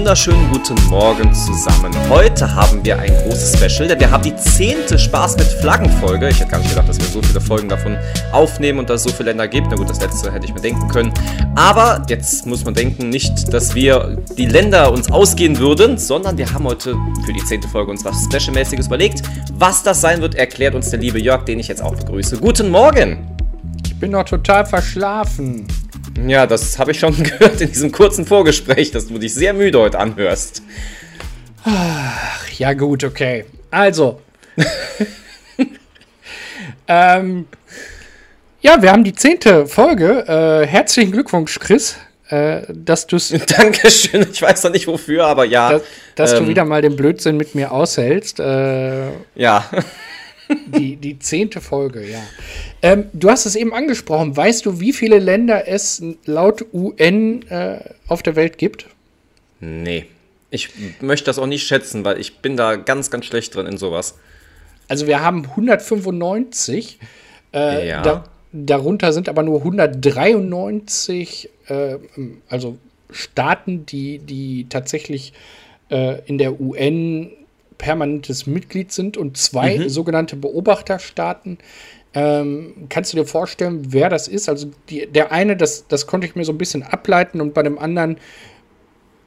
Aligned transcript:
wunderschönen 0.00 0.50
guten 0.50 0.82
Morgen 0.88 1.30
zusammen. 1.34 1.94
Heute 2.08 2.54
haben 2.54 2.82
wir 2.82 2.98
ein 2.98 3.12
großes 3.12 3.58
Special, 3.58 3.86
denn 3.86 4.00
wir 4.00 4.10
haben 4.10 4.22
die 4.22 4.34
zehnte 4.34 4.98
Spaß 4.98 5.36
mit 5.36 5.46
Flaggen-Folge. 5.46 6.30
Ich 6.30 6.40
hätte 6.40 6.52
gar 6.52 6.58
nicht 6.58 6.70
gedacht, 6.70 6.88
dass 6.88 6.98
wir 6.98 7.04
so 7.04 7.20
viele 7.20 7.38
Folgen 7.38 7.68
davon 7.68 7.98
aufnehmen 8.32 8.78
und 8.78 8.88
dass 8.88 9.04
es 9.04 9.12
so 9.12 9.14
viele 9.14 9.28
Länder 9.28 9.46
gibt. 9.46 9.66
Na 9.68 9.76
gut, 9.76 9.90
das 9.90 10.00
letzte 10.00 10.32
hätte 10.32 10.46
ich 10.46 10.54
mir 10.54 10.60
denken 10.62 10.88
können. 10.88 11.12
Aber 11.54 12.02
jetzt 12.08 12.46
muss 12.46 12.64
man 12.64 12.72
denken, 12.72 13.10
nicht, 13.10 13.52
dass 13.52 13.74
wir 13.74 14.16
die 14.38 14.46
Länder 14.46 14.90
uns 14.90 15.12
ausgehen 15.12 15.58
würden, 15.58 15.98
sondern 15.98 16.38
wir 16.38 16.50
haben 16.50 16.64
heute 16.64 16.96
für 17.26 17.34
die 17.34 17.44
zehnte 17.44 17.68
Folge 17.68 17.90
uns 17.90 18.02
was 18.02 18.24
Specialmäßiges 18.24 18.86
überlegt. 18.86 19.22
Was 19.58 19.82
das 19.82 20.00
sein 20.00 20.22
wird, 20.22 20.34
erklärt 20.34 20.74
uns 20.74 20.88
der 20.88 21.00
liebe 21.00 21.20
Jörg, 21.20 21.44
den 21.44 21.58
ich 21.58 21.68
jetzt 21.68 21.82
auch 21.82 21.94
begrüße. 21.94 22.38
Guten 22.38 22.70
Morgen! 22.70 23.36
Ich 23.84 24.00
bin 24.00 24.12
noch 24.12 24.24
total 24.24 24.64
verschlafen. 24.64 25.66
Ja, 26.26 26.46
das 26.46 26.78
habe 26.78 26.92
ich 26.92 26.98
schon 26.98 27.22
gehört 27.22 27.60
in 27.60 27.68
diesem 27.68 27.92
kurzen 27.92 28.26
Vorgespräch, 28.26 28.90
dass 28.90 29.08
du 29.08 29.18
dich 29.18 29.34
sehr 29.34 29.52
müde 29.52 29.78
heute 29.78 29.98
anhörst. 29.98 30.62
Ach, 31.64 32.48
ja 32.58 32.72
gut, 32.72 33.04
okay. 33.04 33.44
Also. 33.70 34.20
ähm, 36.88 37.46
ja, 38.60 38.82
wir 38.82 38.92
haben 38.92 39.04
die 39.04 39.14
zehnte 39.14 39.66
Folge. 39.66 40.24
Äh, 40.26 40.66
herzlichen 40.66 41.12
Glückwunsch, 41.12 41.58
Chris, 41.58 41.96
äh, 42.28 42.62
dass 42.68 43.06
du 43.06 43.16
Dankeschön. 43.56 44.26
Ich 44.32 44.42
weiß 44.42 44.64
noch 44.64 44.72
nicht 44.72 44.86
wofür, 44.86 45.26
aber 45.26 45.44
ja. 45.44 45.72
Dass, 45.72 45.82
dass 46.14 46.32
ähm, 46.32 46.44
du 46.44 46.48
wieder 46.48 46.64
mal 46.64 46.82
den 46.82 46.96
Blödsinn 46.96 47.36
mit 47.36 47.54
mir 47.54 47.72
aushältst. 47.72 48.40
Äh, 48.40 49.10
ja. 49.34 49.64
Die, 50.66 50.96
die 50.96 51.18
zehnte 51.18 51.60
Folge, 51.60 52.08
ja. 52.08 52.22
Ähm, 52.82 53.06
du 53.12 53.30
hast 53.30 53.46
es 53.46 53.56
eben 53.56 53.72
angesprochen. 53.72 54.36
Weißt 54.36 54.66
du, 54.66 54.80
wie 54.80 54.92
viele 54.92 55.18
Länder 55.18 55.68
es 55.68 56.02
laut 56.24 56.64
UN 56.72 57.42
äh, 57.48 57.80
auf 58.08 58.22
der 58.22 58.36
Welt 58.36 58.58
gibt? 58.58 58.86
Nee. 59.60 60.06
Ich 60.50 60.70
möchte 61.00 61.26
das 61.26 61.38
auch 61.38 61.46
nicht 61.46 61.66
schätzen, 61.66 62.04
weil 62.04 62.18
ich 62.18 62.38
bin 62.38 62.56
da 62.56 62.76
ganz, 62.76 63.10
ganz 63.10 63.26
schlecht 63.26 63.54
drin 63.54 63.66
in 63.66 63.78
sowas. 63.78 64.16
Also 64.88 65.06
wir 65.06 65.22
haben 65.22 65.44
195. 65.44 66.98
Äh, 67.54 67.88
ja. 67.88 68.02
Da, 68.02 68.24
darunter 68.52 69.12
sind 69.12 69.28
aber 69.28 69.42
nur 69.42 69.58
193, 69.58 71.48
äh, 71.68 71.96
also 72.48 72.78
Staaten, 73.12 73.86
die, 73.86 74.18
die 74.18 74.66
tatsächlich 74.68 75.32
äh, 75.90 76.20
in 76.26 76.38
der 76.38 76.60
UN 76.60 77.30
permanentes 77.80 78.46
Mitglied 78.46 78.92
sind 78.92 79.16
und 79.16 79.38
zwei 79.38 79.78
mhm. 79.78 79.88
sogenannte 79.88 80.36
Beobachterstaaten. 80.36 81.58
Ähm, 82.12 82.86
kannst 82.90 83.12
du 83.12 83.16
dir 83.16 83.24
vorstellen, 83.24 83.92
wer 83.92 84.10
das 84.10 84.28
ist? 84.28 84.50
Also 84.50 84.70
die, 84.90 85.06
der 85.06 85.32
eine, 85.32 85.56
das, 85.56 85.88
das 85.88 86.06
konnte 86.06 86.26
ich 86.26 86.36
mir 86.36 86.44
so 86.44 86.52
ein 86.52 86.58
bisschen 86.58 86.82
ableiten 86.82 87.40
und 87.40 87.54
bei 87.54 87.62
dem 87.62 87.78
anderen, 87.78 88.18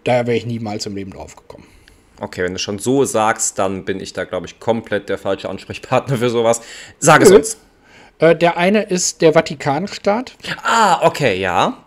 da 0.03 0.27
wäre 0.27 0.37
ich 0.37 0.45
niemals 0.45 0.85
im 0.85 0.95
Leben 0.95 1.11
drauf 1.11 1.35
gekommen. 1.35 1.65
Okay, 2.19 2.43
wenn 2.43 2.53
du 2.53 2.59
schon 2.59 2.77
so 2.77 3.05
sagst, 3.05 3.57
dann 3.57 3.85
bin 3.85 3.99
ich 3.99 4.13
da, 4.13 4.23
glaube 4.23 4.45
ich, 4.45 4.59
komplett 4.59 5.09
der 5.09 5.17
falsche 5.17 5.49
Ansprechpartner 5.49 6.17
für 6.17 6.29
sowas. 6.29 6.61
Sag 6.99 7.23
es 7.23 7.31
uns. 7.31 7.57
Äh, 8.19 8.35
der 8.35 8.57
eine 8.57 8.83
ist 8.83 9.21
der 9.21 9.33
Vatikanstaat. 9.33 10.33
Ah, 10.61 11.05
okay, 11.07 11.39
ja. 11.39 11.83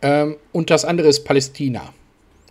Ähm, 0.00 0.36
und 0.52 0.70
das 0.70 0.84
andere 0.84 1.08
ist 1.08 1.24
Palästina. 1.24 1.92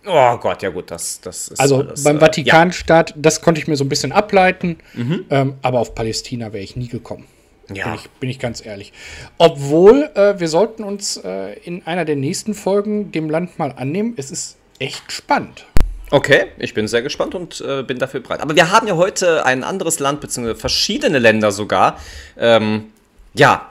Oh 0.06 0.36
Gott, 0.36 0.62
ja 0.62 0.68
gut, 0.68 0.90
das, 0.90 1.20
das 1.20 1.48
ist. 1.48 1.60
Also 1.60 1.78
alles, 1.78 2.02
beim 2.02 2.16
äh, 2.16 2.20
Vatikanstaat, 2.20 3.10
ja. 3.10 3.16
das 3.18 3.40
konnte 3.40 3.60
ich 3.60 3.66
mir 3.66 3.76
so 3.76 3.84
ein 3.84 3.88
bisschen 3.88 4.12
ableiten, 4.12 4.78
mhm. 4.92 5.24
ähm, 5.30 5.54
aber 5.62 5.80
auf 5.80 5.94
Palästina 5.94 6.52
wäre 6.52 6.62
ich 6.62 6.76
nie 6.76 6.88
gekommen. 6.88 7.26
Ja. 7.72 7.86
Bin 7.86 7.94
ich, 7.94 8.10
bin 8.10 8.30
ich 8.30 8.38
ganz 8.38 8.64
ehrlich. 8.64 8.92
Obwohl, 9.38 10.10
äh, 10.14 10.38
wir 10.38 10.48
sollten 10.48 10.84
uns 10.84 11.16
äh, 11.16 11.58
in 11.60 11.86
einer 11.86 12.04
der 12.04 12.16
nächsten 12.16 12.54
Folgen 12.54 13.10
dem 13.10 13.30
Land 13.30 13.58
mal 13.58 13.72
annehmen. 13.76 14.14
Es 14.16 14.30
ist 14.30 14.58
echt 14.78 15.10
spannend. 15.10 15.64
Okay, 16.10 16.46
ich 16.58 16.74
bin 16.74 16.86
sehr 16.86 17.00
gespannt 17.00 17.34
und 17.34 17.62
äh, 17.66 17.82
bin 17.82 17.98
dafür 17.98 18.20
bereit. 18.20 18.40
Aber 18.40 18.54
wir 18.54 18.70
haben 18.70 18.86
ja 18.86 18.96
heute 18.96 19.46
ein 19.46 19.64
anderes 19.64 19.98
Land, 19.98 20.20
beziehungsweise 20.20 20.58
verschiedene 20.58 21.18
Länder 21.18 21.50
sogar. 21.50 21.98
Ähm, 22.38 22.86
ja, 23.32 23.70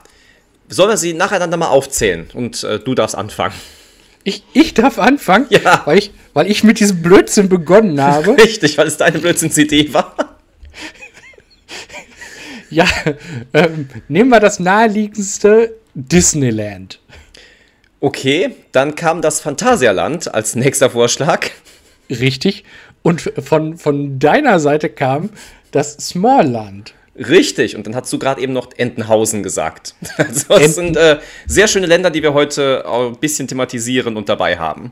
sollen 0.67 0.89
wir 0.89 0.97
sie 0.97 1.13
nacheinander 1.13 1.57
mal 1.57 1.67
aufzählen 1.67 2.29
und 2.33 2.63
äh, 2.63 2.79
du 2.79 2.95
darfst 2.95 3.15
anfangen. 3.15 3.53
Ich, 4.23 4.43
ich 4.53 4.73
darf 4.73 4.99
anfangen, 4.99 5.47
ja. 5.49 5.81
weil, 5.85 5.97
ich, 5.97 6.11
weil 6.33 6.49
ich 6.49 6.63
mit 6.63 6.79
diesem 6.79 7.01
Blödsinn 7.01 7.49
begonnen 7.49 8.01
habe. 8.01 8.37
Richtig, 8.37 8.77
weil 8.77 8.87
es 8.87 8.97
deine 8.97 9.19
Blödsinns-Idee 9.19 9.93
war. 9.93 10.15
ja, 12.69 12.87
ähm, 13.53 13.89
nehmen 14.07 14.29
wir 14.29 14.39
das 14.39 14.59
naheliegendste 14.59 15.75
Disneyland. 15.93 16.99
Okay, 17.99 18.55
dann 18.71 18.95
kam 18.95 19.21
das 19.21 19.39
Phantasialand 19.41 20.33
als 20.33 20.55
nächster 20.55 20.89
Vorschlag. 20.89 21.49
Richtig. 22.09 22.63
Und 23.01 23.33
von, 23.39 23.77
von 23.77 24.19
deiner 24.19 24.59
Seite 24.59 24.89
kam 24.89 25.29
das 25.71 25.93
Smallland. 25.97 26.93
Richtig, 27.15 27.75
und 27.75 27.85
dann 27.85 27.95
hast 27.95 28.11
du 28.11 28.17
gerade 28.17 28.41
eben 28.41 28.53
noch 28.53 28.69
Entenhausen 28.75 29.43
gesagt. 29.43 29.95
Also 30.17 30.47
das 30.47 30.59
Enten 30.59 30.73
sind 30.73 30.97
äh, 30.97 31.19
sehr 31.45 31.67
schöne 31.67 31.85
Länder, 31.85 32.09
die 32.09 32.23
wir 32.23 32.33
heute 32.33 32.85
ein 32.87 33.17
bisschen 33.17 33.47
thematisieren 33.47 34.17
und 34.17 34.29
dabei 34.29 34.57
haben. 34.57 34.91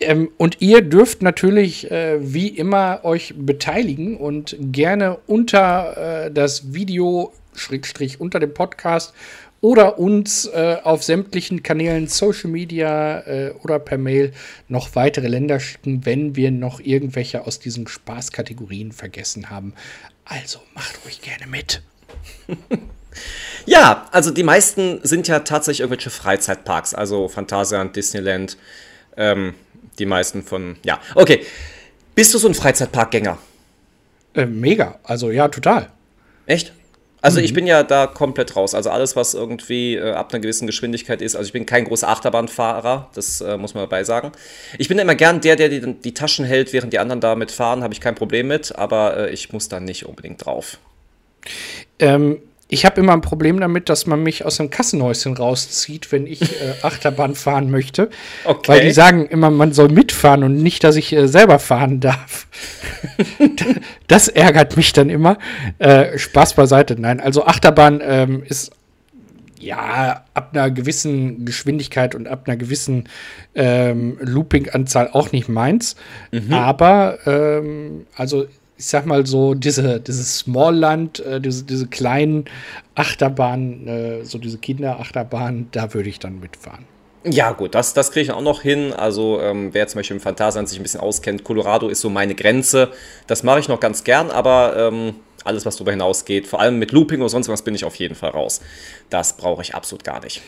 Ähm, 0.00 0.30
und 0.36 0.60
ihr 0.60 0.82
dürft 0.82 1.22
natürlich 1.22 1.90
äh, 1.90 2.18
wie 2.20 2.48
immer 2.48 3.00
euch 3.04 3.34
beteiligen 3.36 4.16
und 4.16 4.56
gerne 4.60 5.18
unter 5.26 6.26
äh, 6.26 6.30
das 6.30 6.74
Video, 6.74 7.32
Schrägstrich 7.54 8.20
unter 8.20 8.38
dem 8.38 8.52
Podcast 8.52 9.14
oder 9.60 9.98
uns 9.98 10.46
äh, 10.46 10.76
auf 10.82 11.02
sämtlichen 11.02 11.62
Kanälen, 11.62 12.08
Social 12.08 12.50
Media 12.50 13.20
äh, 13.20 13.54
oder 13.62 13.78
per 13.78 13.98
Mail 13.98 14.32
noch 14.68 14.94
weitere 14.94 15.28
Länder 15.28 15.60
schicken, 15.60 16.04
wenn 16.04 16.36
wir 16.36 16.50
noch 16.50 16.80
irgendwelche 16.80 17.46
aus 17.46 17.58
diesen 17.58 17.86
Spaßkategorien 17.88 18.92
vergessen 18.92 19.50
haben. 19.50 19.74
Also 20.24 20.60
macht 20.74 21.04
ruhig 21.04 21.20
gerne 21.20 21.46
mit. 21.46 21.82
ja, 23.66 24.08
also 24.12 24.30
die 24.30 24.42
meisten 24.42 25.00
sind 25.02 25.28
ja 25.28 25.40
tatsächlich 25.40 25.80
irgendwelche 25.80 26.10
Freizeitparks, 26.10 26.94
also 26.94 27.28
Phantasialand, 27.28 27.96
Disneyland, 27.96 28.56
ähm, 29.16 29.54
die 29.98 30.06
meisten 30.06 30.42
von, 30.42 30.76
ja, 30.84 31.00
okay. 31.14 31.44
Bist 32.14 32.32
du 32.32 32.38
so 32.38 32.48
ein 32.48 32.54
Freizeitparkgänger? 32.54 33.38
Äh, 34.34 34.46
mega, 34.46 34.98
also 35.04 35.30
ja, 35.30 35.48
total. 35.48 35.90
Echt? 36.46 36.72
Also 37.26 37.40
mhm. 37.40 37.44
ich 37.44 37.54
bin 37.54 37.66
ja 37.66 37.82
da 37.82 38.06
komplett 38.06 38.54
raus. 38.54 38.72
Also 38.72 38.88
alles, 38.88 39.16
was 39.16 39.34
irgendwie 39.34 39.96
äh, 39.96 40.12
ab 40.12 40.32
einer 40.32 40.40
gewissen 40.40 40.68
Geschwindigkeit 40.68 41.20
ist. 41.20 41.34
Also 41.34 41.48
ich 41.48 41.52
bin 41.52 41.66
kein 41.66 41.84
großer 41.84 42.08
Achterbahnfahrer, 42.08 43.10
das 43.14 43.40
äh, 43.40 43.56
muss 43.56 43.74
man 43.74 43.82
dabei 43.82 44.04
sagen. 44.04 44.30
Ich 44.78 44.86
bin 44.86 44.96
immer 44.96 45.16
gern 45.16 45.40
der, 45.40 45.56
der 45.56 45.68
die, 45.68 45.94
die 45.94 46.14
Taschen 46.14 46.44
hält, 46.44 46.72
während 46.72 46.92
die 46.92 47.00
anderen 47.00 47.20
damit 47.20 47.50
fahren, 47.50 47.82
habe 47.82 47.92
ich 47.92 48.00
kein 48.00 48.14
Problem 48.14 48.46
mit, 48.46 48.76
aber 48.76 49.16
äh, 49.16 49.30
ich 49.30 49.52
muss 49.52 49.68
da 49.68 49.80
nicht 49.80 50.06
unbedingt 50.06 50.46
drauf. 50.46 50.78
Ähm, 51.98 52.38
ich 52.68 52.84
habe 52.84 53.00
immer 53.00 53.12
ein 53.12 53.20
Problem 53.20 53.60
damit, 53.60 53.88
dass 53.88 54.06
man 54.06 54.22
mich 54.22 54.44
aus 54.44 54.56
dem 54.56 54.70
Kassenhäuschen 54.70 55.36
rauszieht, 55.36 56.10
wenn 56.10 56.26
ich 56.26 56.42
äh, 56.42 56.74
Achterbahn 56.82 57.34
fahren 57.34 57.70
möchte. 57.70 58.10
Okay. 58.44 58.68
Weil 58.68 58.80
die 58.82 58.90
sagen 58.90 59.26
immer, 59.26 59.50
man 59.50 59.72
soll 59.72 59.88
mitfahren 59.88 60.42
und 60.42 60.56
nicht, 60.56 60.82
dass 60.82 60.96
ich 60.96 61.12
äh, 61.12 61.28
selber 61.28 61.58
fahren 61.58 62.00
darf. 62.00 62.48
das 64.08 64.28
ärgert 64.28 64.76
mich 64.76 64.92
dann 64.92 65.10
immer. 65.10 65.38
Äh, 65.78 66.18
Spaß 66.18 66.54
beiseite. 66.54 67.00
Nein, 67.00 67.20
also 67.20 67.46
Achterbahn 67.46 68.02
ähm, 68.04 68.42
ist 68.44 68.72
ja 69.60 70.24
ab 70.34 70.50
einer 70.52 70.70
gewissen 70.70 71.44
Geschwindigkeit 71.44 72.14
und 72.14 72.26
ab 72.26 72.42
einer 72.46 72.56
gewissen 72.56 73.08
ähm, 73.54 74.18
Looping-Anzahl 74.20 75.10
auch 75.12 75.30
nicht 75.30 75.48
meins. 75.48 75.94
Mhm. 76.32 76.52
Aber 76.52 77.18
ähm, 77.26 78.06
also 78.16 78.46
ich 78.78 78.86
sag 78.86 79.06
mal 79.06 79.26
so, 79.26 79.54
diese, 79.54 80.00
dieses 80.00 80.38
Smallland, 80.38 81.20
äh, 81.20 81.40
diese, 81.40 81.64
diese 81.64 81.86
kleinen 81.86 82.44
Achterbahnen, 82.94 83.88
äh, 83.88 84.24
so 84.24 84.38
diese 84.38 84.58
Kinderachterbahnen, 84.58 85.68
da 85.72 85.94
würde 85.94 86.08
ich 86.08 86.18
dann 86.18 86.40
mitfahren. 86.40 86.84
Ja, 87.24 87.52
gut, 87.52 87.74
das, 87.74 87.92
das 87.92 88.12
kriege 88.12 88.24
ich 88.24 88.30
auch 88.30 88.42
noch 88.42 88.62
hin. 88.62 88.92
Also, 88.92 89.40
ähm, 89.40 89.70
wer 89.72 89.88
zum 89.88 89.98
Beispiel 89.98 90.16
im 90.16 90.20
Phantasialand 90.20 90.68
sich 90.68 90.78
ein 90.78 90.82
bisschen 90.82 91.00
auskennt, 91.00 91.42
Colorado 91.42 91.88
ist 91.88 92.00
so 92.00 92.08
meine 92.08 92.34
Grenze. 92.34 92.90
Das 93.26 93.42
mache 93.42 93.58
ich 93.58 93.68
noch 93.68 93.80
ganz 93.80 94.04
gern, 94.04 94.30
aber 94.30 94.76
ähm, 94.76 95.14
alles, 95.44 95.66
was 95.66 95.76
darüber 95.76 95.90
hinausgeht, 95.90 96.46
vor 96.46 96.60
allem 96.60 96.78
mit 96.78 96.92
Looping 96.92 97.20
oder 97.20 97.28
sonst 97.28 97.48
was, 97.48 97.62
bin 97.62 97.74
ich 97.74 97.84
auf 97.84 97.96
jeden 97.96 98.14
Fall 98.14 98.30
raus. 98.30 98.60
Das 99.10 99.36
brauche 99.36 99.62
ich 99.62 99.74
absolut 99.74 100.04
gar 100.04 100.22
nicht. 100.22 100.42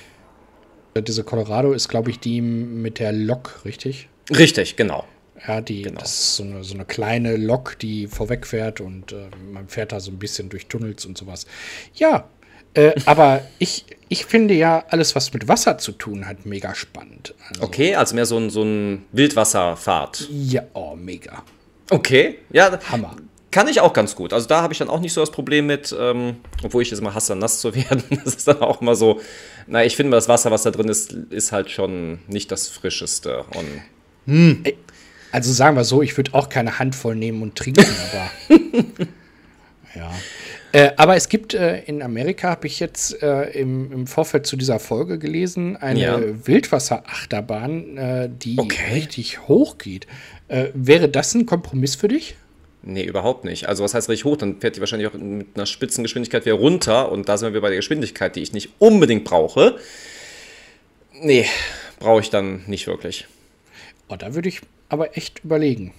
Diese 0.96 1.24
Colorado 1.24 1.72
ist, 1.72 1.88
glaube 1.88 2.10
ich, 2.10 2.20
die 2.20 2.40
mit 2.40 2.98
der 2.98 3.12
Lok, 3.12 3.60
richtig? 3.64 4.08
Richtig, 4.30 4.76
genau. 4.76 5.04
Ja, 5.46 5.60
die, 5.60 5.82
genau. 5.82 6.00
das 6.00 6.12
ist 6.12 6.36
so 6.36 6.42
eine, 6.42 6.64
so 6.64 6.74
eine 6.74 6.84
kleine 6.84 7.36
Lok, 7.36 7.78
die 7.78 8.06
vorweg 8.06 8.46
fährt 8.46 8.80
und 8.80 9.12
äh, 9.12 9.28
man 9.52 9.68
fährt 9.68 9.92
da 9.92 10.00
so 10.00 10.10
ein 10.10 10.18
bisschen 10.18 10.48
durch 10.48 10.66
Tunnels 10.66 11.06
und 11.06 11.16
sowas. 11.16 11.46
Ja, 11.94 12.28
äh, 12.74 12.92
aber 13.06 13.42
ich, 13.58 13.84
ich 14.08 14.24
finde 14.24 14.54
ja 14.54 14.84
alles, 14.88 15.14
was 15.14 15.32
mit 15.32 15.48
Wasser 15.48 15.78
zu 15.78 15.92
tun 15.92 16.26
hat, 16.26 16.46
mega 16.46 16.74
spannend. 16.74 17.34
Also, 17.48 17.62
okay, 17.62 17.94
also 17.94 18.14
mehr 18.14 18.26
so 18.26 18.38
ein, 18.38 18.50
so 18.50 18.62
ein 18.62 19.04
Wildwasserfahrt. 19.12 20.28
Ja, 20.30 20.62
oh, 20.74 20.94
mega. 20.96 21.42
Okay, 21.90 22.38
ja. 22.50 22.78
Hammer. 22.90 23.16
Kann 23.50 23.66
ich 23.66 23.80
auch 23.80 23.94
ganz 23.94 24.14
gut. 24.14 24.34
Also 24.34 24.46
da 24.46 24.60
habe 24.60 24.74
ich 24.74 24.78
dann 24.78 24.90
auch 24.90 25.00
nicht 25.00 25.14
so 25.14 25.22
das 25.22 25.30
Problem 25.30 25.66
mit, 25.66 25.96
ähm, 25.98 26.36
obwohl 26.62 26.82
ich 26.82 26.92
es 26.92 26.98
immer 26.98 27.14
hasse, 27.14 27.34
nass 27.34 27.60
zu 27.60 27.74
werden. 27.74 28.04
Das 28.10 28.34
ist 28.34 28.48
dann 28.48 28.60
auch 28.60 28.82
immer 28.82 28.94
so, 28.94 29.20
na, 29.66 29.84
ich 29.84 29.96
finde, 29.96 30.16
das 30.16 30.28
Wasser, 30.28 30.50
was 30.50 30.64
da 30.64 30.70
drin 30.70 30.88
ist, 30.88 31.12
ist 31.12 31.52
halt 31.52 31.70
schon 31.70 32.20
nicht 32.26 32.52
das 32.52 32.68
frischeste. 32.68 33.44
Und 33.54 33.82
hm. 34.26 34.64
Also 35.32 35.52
sagen 35.52 35.76
wir 35.76 35.84
so, 35.84 36.02
ich 36.02 36.16
würde 36.16 36.34
auch 36.34 36.48
keine 36.48 36.78
Handvoll 36.78 37.14
nehmen 37.14 37.42
und 37.42 37.54
trinken, 37.54 37.84
aber. 38.12 38.30
ja. 39.94 40.10
Äh, 40.72 40.92
aber 40.96 41.16
es 41.16 41.28
gibt 41.28 41.54
äh, 41.54 41.80
in 41.84 42.02
Amerika, 42.02 42.50
habe 42.50 42.66
ich 42.66 42.78
jetzt 42.78 43.22
äh, 43.22 43.44
im, 43.50 43.90
im, 43.90 44.06
Vorfeld 44.06 44.46
zu 44.46 44.56
dieser 44.56 44.78
Folge 44.78 45.18
gelesen, 45.18 45.76
eine 45.76 46.00
ja. 46.00 46.20
Wildwasserachterbahn, 46.46 47.96
äh, 47.96 48.30
die 48.30 48.58
okay. 48.58 48.92
richtig 48.92 49.48
hoch 49.48 49.78
geht. 49.78 50.06
Äh, 50.48 50.66
wäre 50.74 51.08
das 51.08 51.34
ein 51.34 51.46
Kompromiss 51.46 51.94
für 51.94 52.08
dich? 52.08 52.36
Nee, 52.82 53.04
überhaupt 53.04 53.44
nicht. 53.44 53.68
Also 53.68 53.82
was 53.82 53.94
heißt 53.94 54.08
richtig 54.08 54.24
hoch? 54.24 54.36
Dann 54.36 54.60
fährt 54.60 54.76
die 54.76 54.80
wahrscheinlich 54.80 55.08
auch 55.08 55.14
mit 55.14 55.48
einer 55.54 55.66
Spitzengeschwindigkeit 55.66 56.44
wieder 56.44 56.56
runter 56.56 57.10
und 57.10 57.28
da 57.28 57.38
sind 57.38 57.54
wir 57.54 57.60
bei 57.60 57.68
der 57.68 57.78
Geschwindigkeit, 57.78 58.36
die 58.36 58.40
ich 58.40 58.52
nicht 58.52 58.70
unbedingt 58.78 59.24
brauche. 59.24 59.76
Nee, 61.20 61.46
brauche 61.98 62.20
ich 62.20 62.30
dann 62.30 62.64
nicht 62.66 62.86
wirklich. 62.86 63.26
Oh, 64.08 64.16
da 64.16 64.34
würde 64.34 64.48
ich 64.48 64.60
aber 64.88 65.16
echt 65.16 65.44
überlegen. 65.44 65.92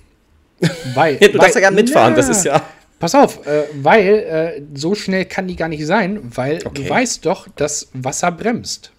Weil, 0.93 1.13
ja, 1.13 1.27
du 1.27 1.33
weil, 1.33 1.39
darfst 1.39 1.55
ja 1.55 1.61
gerne 1.61 1.75
mitfahren, 1.75 2.13
na, 2.13 2.17
das 2.17 2.29
ist 2.29 2.43
ja. 2.43 2.61
Pass 2.99 3.15
auf, 3.15 3.47
äh, 3.47 3.63
weil 3.75 4.07
äh, 4.07 4.61
so 4.73 4.93
schnell 4.93 5.23
kann 5.23 5.47
die 5.47 5.55
gar 5.55 5.69
nicht 5.69 5.85
sein, 5.85 6.19
weil 6.35 6.59
okay. 6.65 6.83
du 6.83 6.89
weißt 6.89 7.25
doch, 7.25 7.47
dass 7.55 7.87
Wasser 7.93 8.29
bremst. 8.29 8.91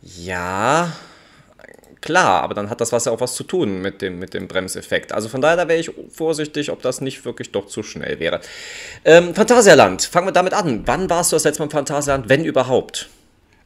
Ja, 0.00 0.92
klar, 2.00 2.42
aber 2.42 2.54
dann 2.54 2.70
hat 2.70 2.80
das 2.80 2.90
Wasser 2.90 3.12
auch 3.12 3.20
was 3.20 3.34
zu 3.34 3.44
tun 3.44 3.82
mit 3.82 4.00
dem, 4.00 4.18
mit 4.18 4.32
dem 4.32 4.48
Bremseffekt. 4.48 5.12
Also 5.12 5.28
von 5.28 5.42
daher, 5.42 5.58
da 5.58 5.68
wäre 5.68 5.78
ich 5.78 5.90
vorsichtig, 6.10 6.70
ob 6.70 6.80
das 6.80 7.02
nicht 7.02 7.22
wirklich 7.26 7.52
doch 7.52 7.66
zu 7.66 7.82
schnell 7.82 8.18
wäre. 8.18 8.40
Ähm, 9.04 9.34
Phantasialand, 9.34 10.02
fangen 10.04 10.28
wir 10.28 10.32
damit 10.32 10.54
an. 10.54 10.82
Wann 10.86 11.10
warst 11.10 11.32
du 11.32 11.36
das 11.36 11.44
letzte 11.44 11.60
Mal 11.60 11.66
im 11.66 11.70
Phantasialand, 11.70 12.30
wenn 12.30 12.46
überhaupt? 12.46 13.10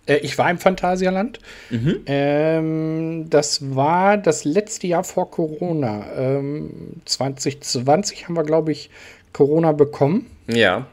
Äh, 0.07 0.17
ich 0.19 0.39
war 0.39 0.51
im 0.51 0.59
Phantasialand. 0.59 1.41
Mhm. 1.71 2.03
Ähm, 2.07 3.31
das 3.31 3.75
war 3.75 4.17
das 4.17 4.45
letzte 4.45 4.87
Jahr 4.87 5.05
vor 5.05 5.31
Corona. 5.31 6.07
Ähm, 6.17 7.01
2020 7.05 8.27
haben 8.27 8.37
wir, 8.37 8.45
glaube 8.45 8.73
ich, 8.73 8.91
Corona 9.33 9.73
bekommen. 9.73 10.27
Ja. 10.49 10.87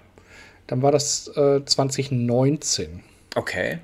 Dann 0.67 0.81
war 0.81 0.91
das 0.91 1.29
äh, 1.35 1.63
2019. 1.63 3.01
Okay. 3.35 3.79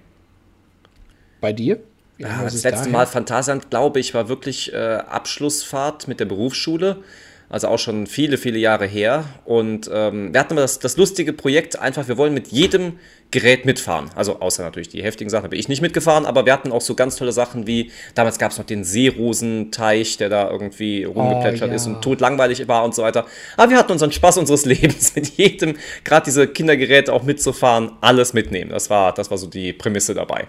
Bei 1.41 1.53
dir? 1.53 1.79
Ja, 2.17 2.43
das 2.43 2.63
letzte 2.63 2.71
dahin? 2.71 2.91
Mal 2.91 3.07
Phantasialand, 3.07 3.69
glaube 3.69 3.99
ich, 3.99 4.13
war 4.13 4.27
wirklich 4.27 4.73
äh, 4.73 4.77
Abschlussfahrt 4.77 6.07
mit 6.07 6.19
der 6.19 6.25
Berufsschule 6.25 7.03
also 7.49 7.67
auch 7.67 7.79
schon 7.79 8.05
viele, 8.05 8.37
viele 8.37 8.59
Jahre 8.59 8.85
her. 8.85 9.25
Und 9.43 9.89
ähm, 9.91 10.31
wir 10.33 10.39
hatten 10.39 10.55
das, 10.55 10.79
das 10.79 10.97
lustige 10.97 11.33
Projekt 11.33 11.79
einfach, 11.79 12.07
wir 12.07 12.17
wollen 12.17 12.33
mit 12.33 12.49
jedem 12.49 12.99
Gerät 13.31 13.65
mitfahren. 13.65 14.11
Also 14.15 14.39
außer 14.39 14.63
natürlich 14.63 14.89
die 14.89 15.03
heftigen 15.03 15.29
Sachen, 15.29 15.43
da 15.43 15.47
bin 15.49 15.59
ich 15.59 15.67
nicht 15.67 15.81
mitgefahren, 15.81 16.25
aber 16.25 16.45
wir 16.45 16.53
hatten 16.53 16.71
auch 16.71 16.81
so 16.81 16.95
ganz 16.95 17.15
tolle 17.15 17.31
Sachen 17.31 17.65
wie, 17.67 17.91
damals 18.13 18.37
gab 18.37 18.51
es 18.51 18.57
noch 18.59 18.65
den 18.65 18.83
Seerosenteich, 18.83 20.17
der 20.17 20.29
da 20.29 20.49
irgendwie 20.49 21.03
rumgeplätschert 21.03 21.69
oh, 21.69 21.71
ja. 21.71 21.75
ist 21.75 21.87
und 21.87 22.01
totlangweilig 22.03 22.67
war 22.67 22.83
und 22.83 22.93
so 22.93 23.01
weiter. 23.01 23.25
Aber 23.57 23.71
wir 23.71 23.77
hatten 23.77 23.91
unseren 23.91 24.11
Spaß 24.11 24.37
unseres 24.37 24.65
Lebens, 24.69 25.15
mit 25.15 25.37
jedem, 25.37 25.75
gerade 26.03 26.25
diese 26.25 26.47
Kindergeräte 26.47 27.11
auch 27.11 27.23
mitzufahren, 27.23 27.91
alles 28.01 28.33
mitnehmen. 28.33 28.69
Das 28.69 28.89
war, 28.89 29.13
das 29.13 29.31
war 29.31 29.37
so 29.37 29.47
die 29.47 29.73
Prämisse 29.73 30.13
dabei. 30.13 30.47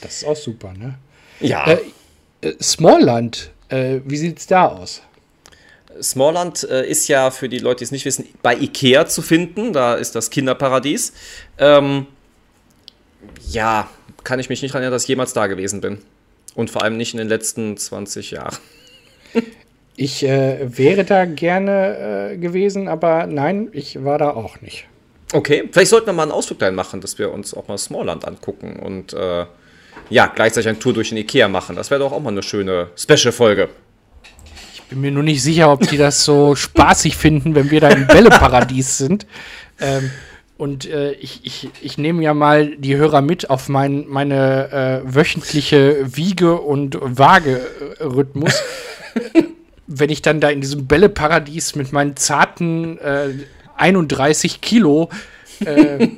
Das 0.00 0.18
ist 0.18 0.24
auch 0.24 0.36
super, 0.36 0.72
ne? 0.72 0.94
Ja. 1.40 1.66
Äh, 1.66 1.78
äh, 2.40 2.54
Smallland, 2.62 3.50
äh, 3.68 4.00
wie 4.04 4.26
es 4.26 4.46
da 4.46 4.66
aus? 4.66 5.02
Smallland 6.02 6.68
äh, 6.68 6.86
ist 6.88 7.08
ja 7.08 7.30
für 7.30 7.48
die 7.48 7.58
Leute, 7.58 7.78
die 7.78 7.84
es 7.84 7.90
nicht 7.90 8.04
wissen, 8.04 8.26
bei 8.42 8.54
Ikea 8.56 9.06
zu 9.06 9.22
finden. 9.22 9.72
Da 9.72 9.94
ist 9.94 10.14
das 10.14 10.30
Kinderparadies. 10.30 11.12
Ähm, 11.58 12.06
ja, 13.48 13.88
kann 14.24 14.40
ich 14.40 14.48
mich 14.48 14.62
nicht 14.62 14.72
daran 14.72 14.82
erinnern, 14.82 14.96
dass 14.96 15.02
ich 15.02 15.08
jemals 15.08 15.32
da 15.32 15.46
gewesen 15.46 15.80
bin. 15.80 15.98
Und 16.54 16.70
vor 16.70 16.82
allem 16.82 16.96
nicht 16.96 17.12
in 17.12 17.18
den 17.18 17.28
letzten 17.28 17.76
20 17.76 18.32
Jahren. 18.32 18.56
Ich 19.98 20.22
äh, 20.24 20.58
wäre 20.76 21.04
da 21.04 21.24
gerne 21.24 22.32
äh, 22.32 22.36
gewesen, 22.36 22.86
aber 22.86 23.26
nein, 23.26 23.70
ich 23.72 24.04
war 24.04 24.18
da 24.18 24.30
auch 24.30 24.60
nicht. 24.60 24.86
Okay, 25.32 25.68
vielleicht 25.72 25.88
sollten 25.88 26.06
wir 26.06 26.12
mal 26.12 26.24
einen 26.24 26.32
Ausflug 26.32 26.58
dahin 26.58 26.74
machen, 26.74 27.00
dass 27.00 27.18
wir 27.18 27.32
uns 27.32 27.54
auch 27.54 27.66
mal 27.66 27.78
Smallland 27.78 28.26
angucken 28.26 28.76
und 28.76 29.14
äh, 29.14 29.46
ja, 30.10 30.26
gleichzeitig 30.26 30.68
eine 30.68 30.78
Tour 30.78 30.92
durch 30.92 31.08
den 31.08 31.18
Ikea 31.18 31.48
machen. 31.48 31.76
Das 31.76 31.90
wäre 31.90 32.00
doch 32.00 32.12
auch 32.12 32.20
mal 32.20 32.30
eine 32.30 32.42
schöne 32.42 32.90
Special-Folge. 32.94 33.70
Bin 34.88 35.00
mir 35.00 35.10
nur 35.10 35.22
nicht 35.22 35.42
sicher, 35.42 35.72
ob 35.72 35.88
die 35.88 35.96
das 35.96 36.24
so 36.24 36.54
spaßig 36.54 37.16
finden, 37.16 37.54
wenn 37.54 37.70
wir 37.70 37.80
da 37.80 37.88
im 37.88 38.06
Bälleparadies 38.06 38.98
sind. 38.98 39.26
Ähm, 39.80 40.10
und 40.58 40.86
äh, 40.86 41.12
ich, 41.12 41.40
ich, 41.44 41.68
ich 41.82 41.98
nehme 41.98 42.22
ja 42.22 42.32
mal 42.32 42.76
die 42.76 42.96
Hörer 42.96 43.20
mit 43.20 43.50
auf 43.50 43.68
mein, 43.68 44.06
meine 44.08 45.02
äh, 45.04 45.14
wöchentliche 45.14 46.16
Wiege- 46.16 46.60
und 46.60 46.98
Waage-Rhythmus. 47.00 48.62
wenn 49.86 50.10
ich 50.10 50.22
dann 50.22 50.40
da 50.40 50.50
in 50.50 50.60
diesem 50.60 50.86
Bälleparadies 50.86 51.74
mit 51.76 51.92
meinen 51.92 52.16
zarten 52.16 52.98
äh, 52.98 53.28
31 53.76 54.60
Kilo 54.60 55.10
äh, 55.64 56.08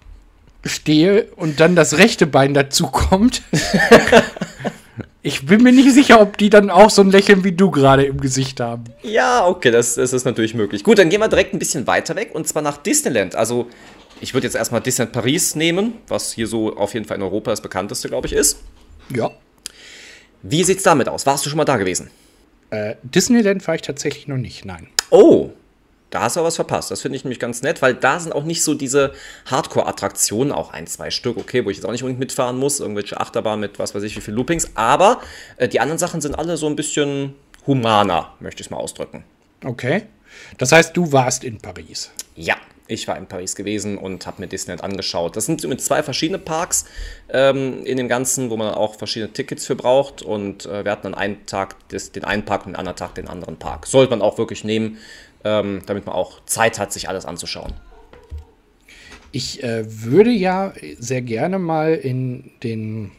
stehe 0.64 1.24
und 1.36 1.60
dann 1.60 1.74
das 1.74 1.98
rechte 1.98 2.26
Bein 2.26 2.54
dazu 2.54 2.86
kommt. 2.88 3.42
Ich 5.20 5.46
bin 5.46 5.62
mir 5.62 5.72
nicht 5.72 5.92
sicher, 5.92 6.20
ob 6.20 6.38
die 6.38 6.48
dann 6.48 6.70
auch 6.70 6.90
so 6.90 7.02
ein 7.02 7.10
Lächeln 7.10 7.42
wie 7.42 7.52
du 7.52 7.70
gerade 7.70 8.04
im 8.04 8.20
Gesicht 8.20 8.60
haben. 8.60 8.84
Ja, 9.02 9.46
okay, 9.46 9.70
das, 9.70 9.96
das 9.96 10.12
ist 10.12 10.24
natürlich 10.24 10.54
möglich. 10.54 10.84
Gut, 10.84 10.98
dann 10.98 11.08
gehen 11.08 11.20
wir 11.20 11.28
direkt 11.28 11.52
ein 11.54 11.58
bisschen 11.58 11.86
weiter 11.86 12.14
weg 12.14 12.30
und 12.34 12.46
zwar 12.46 12.62
nach 12.62 12.76
Disneyland. 12.76 13.34
Also, 13.34 13.66
ich 14.20 14.32
würde 14.32 14.46
jetzt 14.46 14.54
erstmal 14.54 14.80
Disneyland 14.80 15.12
Paris 15.12 15.56
nehmen, 15.56 15.94
was 16.06 16.32
hier 16.32 16.46
so 16.46 16.76
auf 16.76 16.94
jeden 16.94 17.04
Fall 17.04 17.16
in 17.16 17.22
Europa 17.22 17.50
das 17.50 17.60
bekannteste, 17.60 18.08
glaube 18.08 18.28
ich, 18.28 18.32
ist. 18.32 18.60
Ja. 19.14 19.30
Wie 20.42 20.62
sieht's 20.62 20.84
damit 20.84 21.08
aus? 21.08 21.26
Warst 21.26 21.44
du 21.44 21.50
schon 21.50 21.56
mal 21.56 21.64
da 21.64 21.78
gewesen? 21.78 22.10
Äh, 22.70 22.94
Disneyland 23.02 23.66
war 23.66 23.74
ich 23.74 23.82
tatsächlich 23.82 24.28
noch 24.28 24.36
nicht, 24.36 24.64
nein. 24.64 24.88
Oh, 25.10 25.50
da 26.10 26.22
hast 26.22 26.36
du 26.36 26.40
aber 26.40 26.46
was 26.48 26.56
verpasst. 26.56 26.90
Das 26.90 27.02
finde 27.02 27.16
ich 27.16 27.24
nämlich 27.24 27.38
ganz 27.38 27.62
nett, 27.62 27.82
weil 27.82 27.94
da 27.94 28.18
sind 28.18 28.32
auch 28.32 28.44
nicht 28.44 28.64
so 28.64 28.74
diese 28.74 29.12
Hardcore-Attraktionen, 29.46 30.52
auch 30.52 30.72
ein, 30.72 30.86
zwei 30.86 31.10
Stück, 31.10 31.36
okay, 31.36 31.64
wo 31.64 31.70
ich 31.70 31.76
jetzt 31.76 31.86
auch 31.86 31.92
nicht 31.92 32.02
unbedingt 32.02 32.20
mitfahren 32.20 32.58
muss, 32.58 32.80
irgendwelche 32.80 33.20
Achterbahnen 33.20 33.60
mit 33.60 33.78
was 33.78 33.94
weiß 33.94 34.02
ich 34.02 34.16
wie 34.16 34.20
viel 34.20 34.34
Loopings, 34.34 34.70
aber 34.74 35.20
äh, 35.56 35.68
die 35.68 35.80
anderen 35.80 35.98
Sachen 35.98 36.20
sind 36.20 36.38
alle 36.38 36.56
so 36.56 36.66
ein 36.66 36.76
bisschen 36.76 37.34
humaner, 37.66 38.32
möchte 38.40 38.60
ich 38.60 38.66
es 38.66 38.70
mal 38.70 38.78
ausdrücken. 38.78 39.24
Okay. 39.64 40.04
Das 40.56 40.72
heißt, 40.72 40.96
du 40.96 41.12
warst 41.12 41.44
in 41.44 41.58
Paris. 41.58 42.10
Ja, 42.36 42.56
ich 42.88 43.06
war 43.06 43.16
in 43.18 43.26
Paris 43.26 43.54
gewesen 43.54 43.98
und 43.98 44.26
habe 44.26 44.40
mir 44.40 44.48
Disneyland 44.48 44.82
angeschaut. 44.82 45.36
Das 45.36 45.46
sind 45.46 45.62
mit 45.68 45.80
zwei 45.80 46.02
verschiedene 46.02 46.38
Parks 46.38 46.86
ähm, 47.28 47.84
in 47.84 47.98
dem 47.98 48.08
Ganzen, 48.08 48.50
wo 48.50 48.56
man 48.56 48.72
auch 48.74 48.96
verschiedene 48.96 49.32
Tickets 49.32 49.66
für 49.66 49.76
braucht. 49.76 50.22
Und 50.22 50.66
äh, 50.66 50.84
wir 50.84 50.92
hatten 50.92 51.02
dann 51.04 51.14
einen 51.14 51.44
Tag 51.46 51.88
des, 51.90 52.12
den 52.12 52.24
einen 52.24 52.44
Park 52.44 52.64
und 52.64 52.72
den 52.72 52.76
anderen 52.76 52.96
Tag 52.96 53.14
den 53.14 53.28
anderen 53.28 53.58
Park. 53.58 53.86
Sollte 53.86 54.10
man 54.10 54.22
auch 54.22 54.38
wirklich 54.38 54.64
nehmen 54.64 54.98
ähm, 55.44 55.82
damit 55.86 56.06
man 56.06 56.14
auch 56.14 56.44
Zeit 56.44 56.78
hat, 56.78 56.92
sich 56.92 57.08
alles 57.08 57.24
anzuschauen. 57.24 57.72
Ich 59.30 59.62
äh, 59.62 59.84
würde 59.86 60.30
ja 60.30 60.72
sehr 60.98 61.22
gerne 61.22 61.58
mal 61.58 61.94
in 61.94 62.50
den 62.62 63.12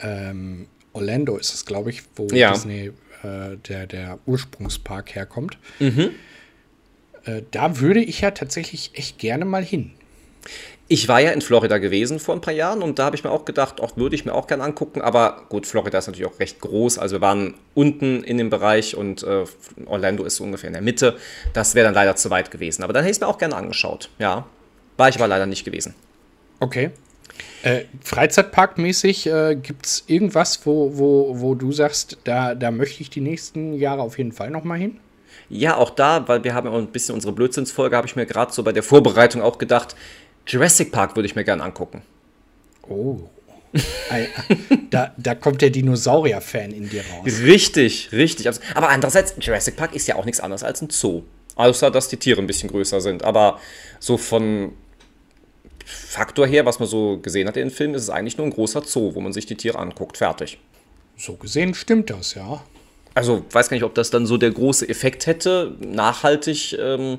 ähm, 0.00 0.66
Orlando 0.92 1.36
ist 1.36 1.52
es, 1.52 1.66
glaube 1.66 1.90
ich, 1.90 2.02
wo 2.16 2.28
ja. 2.28 2.52
Disney 2.52 2.92
äh, 3.22 3.56
der, 3.68 3.86
der 3.86 4.18
Ursprungspark 4.26 5.14
herkommt. 5.14 5.58
Mhm. 5.80 6.10
Äh, 7.24 7.42
da 7.50 7.80
würde 7.80 8.00
ich 8.00 8.20
ja 8.20 8.30
tatsächlich 8.30 8.92
echt 8.94 9.18
gerne 9.18 9.44
mal 9.44 9.64
hin. 9.64 9.92
Ich 10.86 11.08
war 11.08 11.20
ja 11.20 11.30
in 11.30 11.40
Florida 11.40 11.78
gewesen 11.78 12.18
vor 12.18 12.34
ein 12.34 12.42
paar 12.42 12.52
Jahren 12.52 12.82
und 12.82 12.98
da 12.98 13.06
habe 13.06 13.16
ich 13.16 13.24
mir 13.24 13.30
auch 13.30 13.46
gedacht, 13.46 13.80
auch 13.80 13.96
würde 13.96 14.14
ich 14.14 14.26
mir 14.26 14.34
auch 14.34 14.46
gerne 14.46 14.62
angucken. 14.62 15.00
Aber 15.00 15.46
gut, 15.48 15.66
Florida 15.66 15.98
ist 15.98 16.06
natürlich 16.06 16.30
auch 16.30 16.38
recht 16.38 16.60
groß. 16.60 16.98
Also 16.98 17.16
wir 17.16 17.20
waren 17.22 17.54
unten 17.72 18.22
in 18.22 18.36
dem 18.36 18.50
Bereich 18.50 18.94
und 18.94 19.22
äh, 19.22 19.44
Orlando 19.86 20.24
ist 20.24 20.36
so 20.36 20.44
ungefähr 20.44 20.68
in 20.68 20.74
der 20.74 20.82
Mitte. 20.82 21.16
Das 21.54 21.74
wäre 21.74 21.86
dann 21.86 21.94
leider 21.94 22.16
zu 22.16 22.28
weit 22.28 22.50
gewesen. 22.50 22.82
Aber 22.82 22.92
dann 22.92 23.02
hätte 23.02 23.12
ich 23.12 23.16
es 23.16 23.20
mir 23.20 23.28
auch 23.28 23.38
gerne 23.38 23.56
angeschaut. 23.56 24.10
Ja, 24.18 24.46
war 24.98 25.08
ich 25.08 25.16
aber 25.16 25.26
leider 25.26 25.46
nicht 25.46 25.64
gewesen. 25.64 25.94
Okay. 26.60 26.90
Äh, 27.62 27.84
Freizeitparkmäßig 28.02 29.26
äh, 29.26 29.56
gibt 29.56 29.86
es 29.86 30.04
irgendwas, 30.06 30.66
wo, 30.66 30.98
wo, 30.98 31.40
wo 31.40 31.54
du 31.54 31.72
sagst, 31.72 32.18
da, 32.24 32.54
da 32.54 32.70
möchte 32.70 33.00
ich 33.00 33.08
die 33.08 33.22
nächsten 33.22 33.72
Jahre 33.72 34.02
auf 34.02 34.18
jeden 34.18 34.32
Fall 34.32 34.50
noch 34.50 34.64
mal 34.64 34.78
hin? 34.78 35.00
Ja, 35.48 35.76
auch 35.76 35.90
da, 35.90 36.26
weil 36.28 36.44
wir 36.44 36.54
haben 36.54 36.66
ja 36.66 36.72
auch 36.72 36.78
ein 36.78 36.88
bisschen 36.88 37.14
unsere 37.14 37.32
Blödsinnsfolge, 37.32 37.96
habe 37.96 38.06
ich 38.06 38.16
mir 38.16 38.26
gerade 38.26 38.52
so 38.52 38.62
bei 38.62 38.72
der 38.72 38.82
Vorbereitung 38.82 39.42
auch 39.42 39.58
gedacht, 39.58 39.96
Jurassic 40.46 40.92
Park 40.92 41.16
würde 41.16 41.26
ich 41.26 41.34
mir 41.34 41.44
gerne 41.44 41.62
angucken. 41.62 42.02
Oh. 42.88 43.20
da, 44.90 45.12
da 45.16 45.34
kommt 45.34 45.60
der 45.62 45.70
Dinosaurier-Fan 45.70 46.70
in 46.70 46.88
dir 46.88 47.02
raus. 47.10 47.26
Richtig, 47.42 48.10
richtig. 48.12 48.48
Aber 48.74 48.88
andererseits, 48.88 49.34
Jurassic 49.40 49.76
Park 49.76 49.94
ist 49.94 50.06
ja 50.06 50.16
auch 50.16 50.24
nichts 50.24 50.40
anderes 50.40 50.62
als 50.62 50.80
ein 50.80 50.90
Zoo. 50.90 51.22
Außer, 51.56 51.90
dass 51.90 52.08
die 52.08 52.16
Tiere 52.16 52.40
ein 52.40 52.46
bisschen 52.46 52.68
größer 52.70 53.00
sind. 53.00 53.24
Aber 53.24 53.60
so 53.98 54.16
von 54.16 54.72
Faktor 55.84 56.46
her, 56.46 56.64
was 56.66 56.78
man 56.78 56.88
so 56.88 57.18
gesehen 57.18 57.48
hat 57.48 57.56
in 57.56 57.68
den 57.68 57.74
Filmen, 57.74 57.94
ist 57.94 58.02
es 58.02 58.10
eigentlich 58.10 58.36
nur 58.36 58.46
ein 58.46 58.52
großer 58.52 58.82
Zoo, 58.82 59.14
wo 59.14 59.20
man 59.20 59.32
sich 59.32 59.46
die 59.46 59.56
Tiere 59.56 59.78
anguckt. 59.78 60.18
Fertig. 60.18 60.58
So 61.16 61.36
gesehen 61.36 61.74
stimmt 61.74 62.10
das, 62.10 62.34
ja. 62.34 62.62
Also, 63.14 63.44
weiß 63.50 63.68
gar 63.68 63.76
nicht, 63.76 63.84
ob 63.84 63.94
das 63.94 64.10
dann 64.10 64.26
so 64.26 64.36
der 64.36 64.50
große 64.50 64.88
Effekt 64.88 65.26
hätte, 65.26 65.76
nachhaltig. 65.80 66.76
Ähm, 66.78 67.18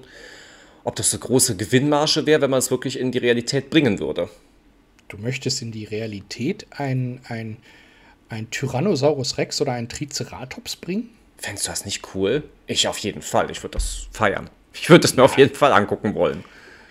ob 0.86 0.96
das 0.96 1.14
eine 1.14 1.20
große 1.20 1.58
Gewinnmarge 1.58 2.26
wäre, 2.26 2.42
wenn 2.42 2.52
man 2.52 2.60
es 2.60 2.72
wirklich 2.72 3.00
in 3.00 3.12
die 3.12 3.18
Realität 3.18 3.70
bringen 3.70 4.00
würde. 4.00 4.30
Du 5.08 5.18
möchtest 5.18 5.62
in 5.62 5.72
die 5.72 5.84
Realität 5.84 6.68
ein, 6.72 7.20
ein, 7.28 7.58
ein 8.30 8.50
Tyrannosaurus 8.50 9.38
Rex 9.38 9.60
oder 9.62 9.74
ein 9.74 9.90
Triceratops 9.90 10.76
bringen? 10.78 11.10
Fändest 11.38 11.68
du 11.68 11.72
das 11.72 11.86
nicht 11.86 12.16
cool? 12.16 12.44
Ich 12.68 12.88
auf 12.88 12.98
jeden 13.00 13.22
Fall. 13.22 13.52
Ich 13.52 13.62
würde 13.62 13.74
das 13.74 14.08
feiern. 14.12 14.50
Ich 14.74 14.90
würde 14.90 15.06
es 15.06 15.16
mir 15.16 15.24
auf 15.24 15.38
jeden 15.38 15.56
Fall 15.56 15.74
angucken 15.74 16.16
wollen. 16.16 16.44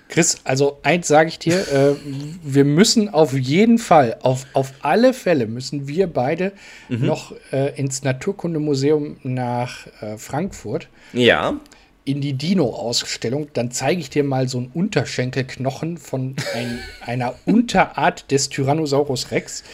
Chris, 0.08 0.38
also 0.44 0.78
eins 0.82 1.08
sage 1.08 1.28
ich 1.28 1.38
dir, 1.38 1.60
äh, 1.72 1.94
wir 2.42 2.64
müssen 2.64 3.08
auf 3.08 3.32
jeden 3.32 3.78
Fall, 3.78 4.18
auf, 4.22 4.46
auf 4.52 4.72
alle 4.80 5.14
Fälle 5.14 5.46
müssen 5.46 5.88
wir 5.88 6.06
beide 6.06 6.52
mhm. 6.88 7.06
noch 7.06 7.34
äh, 7.52 7.78
ins 7.80 8.02
Naturkundemuseum 8.02 9.16
nach 9.22 9.86
äh, 10.00 10.18
Frankfurt. 10.18 10.88
Ja. 11.12 11.58
In 12.04 12.20
die 12.20 12.34
Dino-Ausstellung. 12.34 13.48
Dann 13.54 13.70
zeige 13.70 14.00
ich 14.00 14.10
dir 14.10 14.24
mal 14.24 14.48
so 14.48 14.58
einen 14.58 14.70
Unterschenkelknochen 14.74 15.98
von 15.98 16.36
ein, 16.54 16.80
einer 17.06 17.34
Unterart 17.46 18.30
des 18.30 18.48
Tyrannosaurus 18.48 19.30
Rex. 19.30 19.64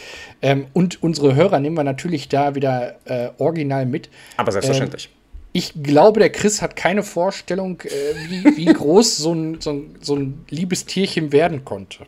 Ähm, 0.41 0.67
und 0.73 1.03
unsere 1.03 1.35
Hörer 1.35 1.59
nehmen 1.59 1.75
wir 1.75 1.83
natürlich 1.83 2.29
da 2.29 2.55
wieder 2.55 2.95
äh, 3.05 3.29
original 3.37 3.85
mit. 3.85 4.09
Aber 4.37 4.51
selbstverständlich. 4.51 5.05
Ähm, 5.05 5.21
ich 5.53 5.73
glaube, 5.83 6.21
der 6.21 6.29
Chris 6.29 6.61
hat 6.61 6.75
keine 6.75 7.03
Vorstellung, 7.03 7.81
äh, 7.81 7.89
wie, 8.29 8.57
wie 8.57 8.65
groß 8.73 9.17
so 9.17 9.33
ein, 9.33 9.59
so, 9.59 9.71
ein, 9.71 9.95
so 9.99 10.15
ein 10.15 10.45
liebes 10.49 10.85
Tierchen 10.85 11.31
werden 11.31 11.65
konnte. 11.65 12.05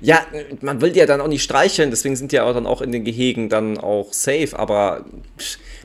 Ja, 0.00 0.26
man 0.60 0.82
will 0.82 0.92
die 0.92 0.98
ja 0.98 1.06
dann 1.06 1.22
auch 1.22 1.28
nicht 1.28 1.42
streicheln, 1.42 1.88
deswegen 1.90 2.16
sind 2.16 2.32
die 2.32 2.36
ja 2.36 2.52
dann 2.52 2.66
auch 2.66 2.82
in 2.82 2.92
den 2.92 3.04
Gehegen 3.04 3.48
dann 3.48 3.78
auch 3.78 4.12
safe, 4.12 4.50
aber 4.52 5.06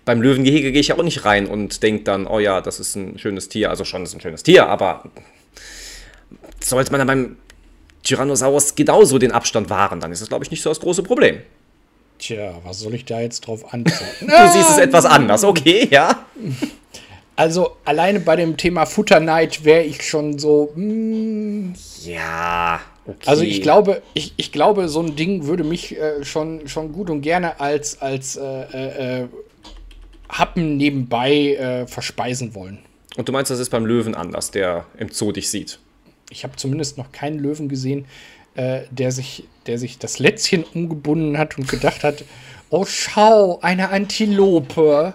beim 0.05 0.21
Löwengehege 0.21 0.71
gehe 0.71 0.81
ich 0.81 0.89
ja 0.89 0.97
auch 0.97 1.03
nicht 1.03 1.25
rein 1.25 1.47
und 1.47 1.83
denke 1.83 2.03
dann, 2.03 2.27
oh 2.27 2.39
ja, 2.39 2.61
das 2.61 2.79
ist 2.79 2.95
ein 2.95 3.19
schönes 3.19 3.49
Tier, 3.49 3.69
also 3.69 3.85
schon 3.85 4.03
ist 4.03 4.13
ein 4.13 4.21
schönes 4.21 4.43
Tier, 4.43 4.67
aber 4.67 5.03
sollte 6.59 6.91
man 6.91 6.99
dann 6.99 7.07
beim 7.07 7.37
Tyrannosaurus 8.03 8.75
genauso 8.75 9.19
den 9.19 9.31
Abstand 9.31 9.69
wahren, 9.69 9.99
dann 9.99 10.11
ist 10.11 10.21
das, 10.21 10.29
glaube 10.29 10.43
ich, 10.43 10.51
nicht 10.51 10.61
so 10.61 10.69
das 10.69 10.79
große 10.79 11.03
Problem. 11.03 11.41
Tja, 12.17 12.59
was 12.63 12.79
soll 12.79 12.93
ich 12.95 13.05
da 13.05 13.19
jetzt 13.19 13.41
drauf 13.41 13.65
antworten? 13.73 14.27
du 14.27 14.51
siehst 14.51 14.71
es 14.71 14.77
etwas 14.77 15.05
anders, 15.05 15.43
okay, 15.43 15.87
ja. 15.91 16.25
Also 17.37 17.77
alleine 17.85 18.19
bei 18.19 18.35
dem 18.35 18.55
Thema 18.55 18.85
Futterneid 18.85 19.63
wäre 19.63 19.83
ich 19.83 20.07
schon 20.07 20.37
so. 20.37 20.71
Mm, 20.75 21.73
ja. 22.03 22.79
Okay. 23.07 23.17
Also 23.25 23.41
ich 23.41 23.63
glaube, 23.63 24.03
ich, 24.13 24.33
ich 24.37 24.51
glaube, 24.51 24.87
so 24.89 25.01
ein 25.01 25.15
Ding 25.15 25.47
würde 25.47 25.63
mich 25.63 25.97
äh, 25.97 26.23
schon, 26.23 26.67
schon 26.67 26.91
gut 26.91 27.09
und 27.09 27.21
gerne 27.21 27.59
als, 27.59 27.99
als 27.99 28.35
äh, 28.35 28.43
äh, 28.43 29.21
äh 29.23 29.27
Happen 30.31 30.77
nebenbei 30.77 31.55
äh, 31.55 31.87
verspeisen 31.87 32.55
wollen. 32.55 32.79
Und 33.17 33.27
du 33.27 33.33
meinst, 33.33 33.51
das 33.51 33.59
ist 33.59 33.69
beim 33.69 33.85
Löwen 33.85 34.15
anders, 34.15 34.51
der 34.51 34.85
im 34.97 35.09
Zoo 35.09 35.31
dich 35.31 35.49
sieht? 35.49 35.79
Ich 36.29 36.43
habe 36.43 36.55
zumindest 36.55 36.97
noch 36.97 37.11
keinen 37.11 37.39
Löwen 37.39 37.67
gesehen, 37.67 38.05
äh, 38.55 38.81
der, 38.89 39.11
sich, 39.11 39.43
der 39.67 39.77
sich 39.77 39.97
das 39.99 40.19
Lätzchen 40.19 40.63
umgebunden 40.63 41.37
hat 41.37 41.57
und 41.57 41.67
gedacht 41.67 42.03
hat, 42.03 42.23
oh 42.69 42.85
schau, 42.85 43.59
eine 43.61 43.89
Antilope. 43.89 45.13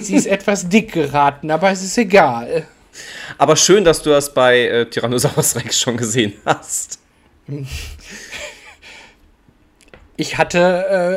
Sie 0.00 0.16
ist 0.16 0.26
etwas 0.26 0.68
dick 0.68 0.92
geraten, 0.92 1.50
aber 1.50 1.70
es 1.70 1.82
ist 1.82 1.96
egal. 1.98 2.66
Aber 3.38 3.56
schön, 3.56 3.84
dass 3.84 4.02
du 4.02 4.10
das 4.10 4.34
bei 4.34 4.60
äh, 4.66 4.86
Tyrannosaurus 4.86 5.56
Rex 5.56 5.78
schon 5.78 5.96
gesehen 5.96 6.32
hast. 6.44 6.98
Ich 10.20 10.36
hatte 10.36 10.58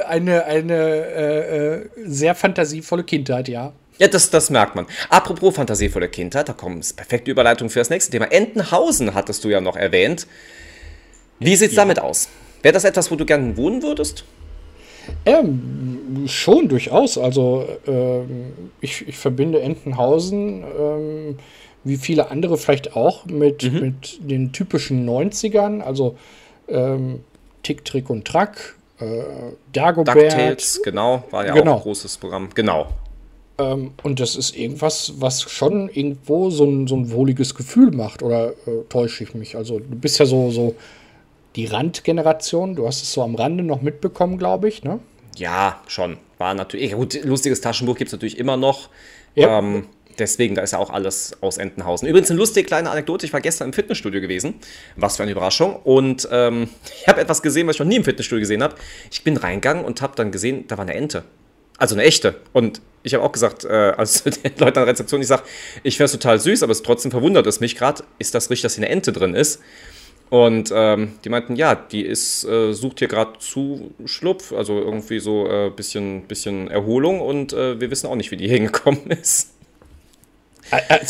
äh, 0.06 0.08
eine, 0.08 0.46
eine 0.46 0.74
äh, 0.74 1.74
äh, 1.74 1.90
sehr 2.06 2.36
fantasievolle 2.36 3.04
Kindheit, 3.04 3.50
ja. 3.50 3.74
Ja, 3.98 4.08
das, 4.08 4.30
das 4.30 4.50
merkt 4.50 4.76
man. 4.76 4.88
Apropos 5.10 5.56
fantasievolle 5.56 6.08
Kindheit, 6.08 6.48
da 6.48 6.54
kommt 6.54 6.96
perfekte 6.96 7.30
Überleitung 7.30 7.70
für 7.70 7.80
das 7.80 7.90
nächste 7.90 8.12
Thema. 8.14 8.32
Entenhausen 8.32 9.14
hattest 9.14 9.44
du 9.44 9.50
ja 9.50 9.60
noch 9.60 9.76
erwähnt. 9.76 10.26
Wie 11.38 11.54
sieht's 11.58 11.76
ja. 11.76 11.82
damit 11.82 12.00
aus? 12.00 12.30
Wäre 12.62 12.72
das 12.72 12.86
etwas, 12.86 13.12
wo 13.12 13.18
du 13.18 13.26
gerne 13.26 13.58
wohnen 13.58 13.84
würdest? 13.84 14.24
Ähm, 15.26 16.24
schon 16.28 16.70
durchaus. 16.70 17.18
Also 17.18 17.68
ähm, 17.86 18.54
ich, 18.80 19.06
ich, 19.06 19.18
verbinde 19.18 19.60
Entenhausen, 19.60 20.64
ähm, 20.64 21.38
wie 21.84 21.98
viele 21.98 22.32
andere 22.32 22.58
vielleicht 22.58 22.96
auch, 22.96 23.26
mit, 23.26 23.64
mhm. 23.64 23.82
mit 23.82 24.32
den 24.32 24.54
typischen 24.54 25.06
90ern. 25.06 25.82
Also 25.82 26.18
ähm, 26.70 27.20
Tick, 27.64 27.84
Trick 27.84 28.10
und 28.10 28.26
Track, 28.26 28.76
Dagobert. 29.72 30.16
DuckTales, 30.16 30.82
genau, 30.84 31.24
war 31.32 31.46
ja 31.46 31.54
genau. 31.54 31.74
auch 31.74 31.78
ein 31.78 31.82
großes 31.84 32.18
Programm. 32.18 32.50
Genau. 32.54 32.88
Ähm, 33.58 33.92
und 34.04 34.20
das 34.20 34.36
ist 34.36 34.56
irgendwas, 34.56 35.14
was 35.18 35.42
schon 35.44 35.90
irgendwo 35.90 36.50
so 36.50 36.66
ein, 36.66 36.88
so 36.88 36.96
ein 36.96 37.12
wohliges 37.12 37.56
Gefühl 37.56 37.92
macht. 37.92 38.24
Oder 38.24 38.52
äh, 38.52 38.84
täusche 38.90 39.24
ich 39.24 39.34
mich? 39.36 39.56
Also 39.56 39.80
du 39.80 39.96
bist 39.96 40.20
ja 40.20 40.26
so, 40.26 40.50
so 40.52 40.76
die 41.56 41.66
Randgeneration. 41.66 42.76
Du 42.76 42.88
hast 42.88 43.04
es 43.04 43.14
so 43.14 43.22
am 43.22 43.36
Rande 43.36 43.64
noch 43.64 43.82
mitbekommen, 43.82 44.38
glaube 44.38 44.68
ich, 44.68 44.84
ne? 44.84 45.00
Ja, 45.38 45.82
schon. 45.88 46.18
War 46.38 46.54
natürlich. 46.54 46.94
Gut, 46.94 47.24
lustiges 47.24 47.62
Taschenbuch 47.62 47.96
gibt 47.96 48.10
es 48.10 48.14
natürlich 48.14 48.38
immer 48.38 48.58
noch. 48.58 48.90
Ja. 49.36 49.60
Ähm, 49.60 49.88
deswegen, 50.20 50.56
da 50.56 50.62
ist 50.62 50.72
ja 50.72 50.80
auch 50.80 50.90
alles 50.90 51.38
aus 51.42 51.58
Entenhausen. 51.58 52.08
Übrigens 52.08 52.30
eine 52.30 52.40
lustige 52.40 52.66
kleine 52.66 52.90
Anekdote. 52.90 53.26
Ich 53.26 53.34
war 53.34 53.42
gestern 53.42 53.70
im 53.70 53.74
Fitnessstudio 53.74 54.22
gewesen. 54.22 54.56
Was 54.96 55.18
für 55.18 55.24
eine 55.24 55.32
Überraschung. 55.32 55.76
Und 55.78 56.28
ähm, 56.32 56.70
ich 57.02 57.08
habe 57.08 57.22
etwas 57.22 57.42
gesehen, 57.42 57.68
was 57.68 57.76
ich 57.76 57.80
noch 57.80 57.88
nie 57.88 57.98
im 57.98 58.04
Fitnessstudio 58.04 58.42
gesehen 58.42 58.64
habe. 58.64 58.76
Ich 59.12 59.24
bin 59.24 59.38
reingegangen 59.38 59.86
und 59.86 60.02
habe 60.02 60.16
dann 60.16 60.32
gesehen, 60.32 60.66
da 60.68 60.78
war 60.78 60.84
eine 60.84 60.94
Ente. 60.96 61.24
Also 61.78 61.96
eine 61.96 62.04
echte. 62.04 62.36
Und 62.54 62.82
ich 63.04 63.14
habe 63.14 63.24
auch 63.24 63.32
gesagt, 63.32 63.66
äh, 63.66 63.68
also 63.98 64.30
den 64.30 64.52
Leuten 64.58 64.80
an 64.80 64.86
der 64.86 64.88
Rezeption, 64.88 65.22
ich 65.22 65.28
sage, 65.28 65.44
ich 65.84 66.00
es 66.00 66.12
total 66.12 66.40
süß, 66.40 66.64
aber 66.64 66.72
es 66.72 66.84
trotzdem 66.84 67.12
verwundert 67.12 67.48
es 67.48 67.60
mich 67.60 67.76
gerade. 67.76 68.04
Ist 68.20 68.36
das 68.36 68.50
richtig, 68.50 68.64
dass 68.64 68.76
hier 68.76 68.86
eine 68.86 68.94
Ente 68.94 69.12
drin 69.12 69.36
ist? 69.36 69.62
Und 70.34 70.72
ähm, 70.74 71.14
die 71.24 71.30
meinten, 71.30 71.56
ja, 71.56 71.76
die 71.76 72.02
ist, 72.02 72.44
äh, 72.46 72.74
sucht 72.74 72.98
hier 72.98 73.08
gerade 73.08 73.34
Zuschlupf, 73.38 74.52
also 74.52 74.80
irgendwie 74.80 75.20
so 75.20 75.46
ein 75.46 75.68
äh, 75.68 75.70
bisschen, 75.70 76.24
bisschen 76.24 76.72
Erholung 76.72 77.22
und 77.22 77.54
äh, 77.54 77.80
wir 77.80 77.92
wissen 77.92 78.08
auch 78.08 78.16
nicht, 78.16 78.32
wie 78.32 78.38
die 78.38 78.48
hingekommen 78.50 79.12
ist. 79.12 79.53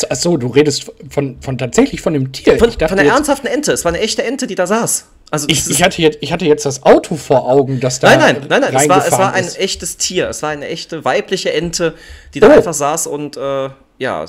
Achso, 0.08 0.36
du 0.36 0.48
redest 0.48 0.90
von, 1.10 1.40
von 1.40 1.58
tatsächlich 1.58 2.00
von 2.00 2.12
dem 2.14 2.32
Tier. 2.32 2.58
Von, 2.58 2.70
von 2.70 2.96
der 2.96 3.06
ernsthaften 3.06 3.46
Ente. 3.46 3.72
Es 3.72 3.84
war 3.84 3.92
eine 3.92 4.00
echte 4.00 4.22
Ente, 4.22 4.46
die 4.46 4.54
da 4.54 4.66
saß. 4.66 5.06
Also 5.30 5.48
ich, 5.48 5.68
ich, 5.68 5.82
hatte 5.82 6.00
jetzt, 6.00 6.18
ich 6.20 6.32
hatte 6.32 6.44
jetzt 6.44 6.66
das 6.66 6.82
Auto 6.82 7.16
vor 7.16 7.48
Augen, 7.48 7.80
das 7.80 7.98
da. 7.98 8.14
Nein, 8.16 8.36
nein, 8.48 8.60
nein, 8.60 8.72
nein. 8.72 8.74
Es 8.76 8.88
war, 8.88 9.06
es 9.06 9.12
war 9.12 9.32
ein 9.32 9.48
echtes 9.56 9.96
Tier. 9.96 10.28
Es 10.28 10.42
war 10.42 10.50
eine 10.50 10.66
echte 10.68 11.04
weibliche 11.04 11.52
Ente, 11.52 11.94
die 12.34 12.40
da 12.40 12.48
oh. 12.48 12.52
einfach 12.52 12.74
saß 12.74 13.06
und 13.06 13.36
äh, 13.36 13.70
ja, 13.98 14.24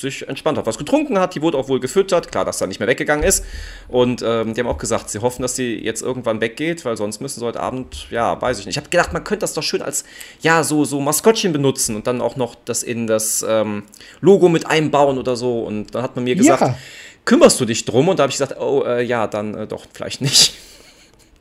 sich 0.00 0.26
entspannt 0.28 0.58
hat, 0.58 0.66
was 0.66 0.78
getrunken 0.78 1.18
hat. 1.18 1.34
Die 1.34 1.42
wurde 1.42 1.58
auch 1.58 1.68
wohl 1.68 1.80
gefüttert. 1.80 2.30
Klar, 2.30 2.44
dass 2.44 2.58
da 2.58 2.66
nicht 2.66 2.80
mehr 2.80 2.88
weggegangen 2.88 3.24
ist. 3.24 3.44
Und 3.88 4.22
ähm, 4.22 4.54
die 4.54 4.60
haben 4.60 4.68
auch 4.68 4.78
gesagt, 4.78 5.10
sie 5.10 5.20
hoffen, 5.20 5.42
dass 5.42 5.56
sie 5.56 5.78
jetzt 5.78 6.02
irgendwann 6.02 6.40
weggeht, 6.40 6.84
weil 6.84 6.96
sonst 6.96 7.20
müssen 7.20 7.40
sie 7.40 7.46
heute 7.46 7.60
Abend, 7.60 8.06
ja, 8.10 8.40
weiß 8.40 8.58
ich 8.58 8.66
nicht. 8.66 8.76
Ich 8.76 8.78
habe 8.78 8.88
gedacht, 8.88 9.12
man 9.12 9.24
könnte 9.24 9.40
das 9.40 9.54
doch 9.54 9.62
schön 9.62 9.82
als, 9.82 10.04
ja, 10.40 10.64
so, 10.64 10.84
so 10.84 11.00
Maskottchen 11.00 11.52
benutzen 11.52 11.96
und 11.96 12.06
dann 12.06 12.20
auch 12.20 12.36
noch 12.36 12.54
das 12.64 12.82
in 12.82 13.06
das 13.06 13.44
ähm, 13.46 13.84
Logo 14.20 14.48
mit 14.48 14.66
einbauen 14.66 15.18
oder 15.18 15.36
so. 15.36 15.62
Und 15.62 15.94
dann 15.94 16.02
hat 16.02 16.16
man 16.16 16.24
mir 16.24 16.34
gesagt, 16.34 16.62
ja. 16.62 16.76
kümmerst 17.24 17.60
du 17.60 17.64
dich 17.64 17.84
drum? 17.84 18.08
Und 18.08 18.18
da 18.18 18.24
habe 18.24 18.30
ich 18.30 18.38
gesagt, 18.38 18.60
oh, 18.60 18.82
äh, 18.84 19.02
ja, 19.02 19.26
dann 19.26 19.54
äh, 19.54 19.66
doch, 19.66 19.86
vielleicht 19.92 20.20
nicht. 20.20 20.54